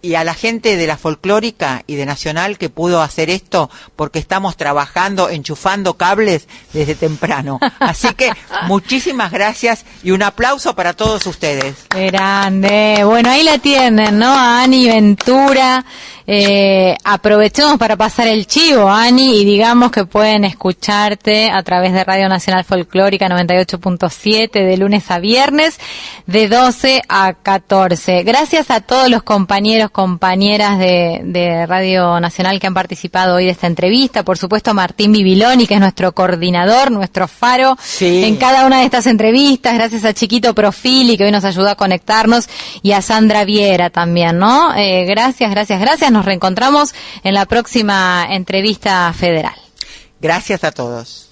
[0.01, 4.19] y a la gente de la folclórica y de Nacional que pudo hacer esto porque
[4.21, 7.59] estamos trabajando, enchufando cables desde temprano.
[7.81, 8.31] Así que
[8.67, 11.87] muchísimas gracias y un aplauso para todos ustedes.
[11.91, 13.03] Grande.
[13.05, 14.33] Bueno, ahí la tienen, ¿no?
[14.33, 15.85] A Ani Ventura.
[16.31, 22.05] Eh, aprovechemos para pasar el chivo, Ani, y digamos que pueden escucharte a través de
[22.05, 25.81] Radio Nacional Folclórica 98.7 de lunes a viernes
[26.27, 28.25] de 12 a 14.
[28.25, 33.67] Gracias a todos los compañeros compañeras de, Radio Nacional que han participado hoy de esta
[33.67, 34.23] entrevista.
[34.23, 39.07] Por supuesto, Martín Bibiloni, que es nuestro coordinador, nuestro faro en cada una de estas
[39.07, 39.73] entrevistas.
[39.73, 42.51] Gracias a Chiquito Profili, que hoy nos ayudó a conectarnos,
[42.83, 44.75] y a Sandra Viera también, ¿no?
[44.77, 46.18] Eh, gracias, gracias, gracias.
[46.19, 49.55] Nos reencontramos en la próxima entrevista federal.
[50.21, 51.28] Gracias a todos.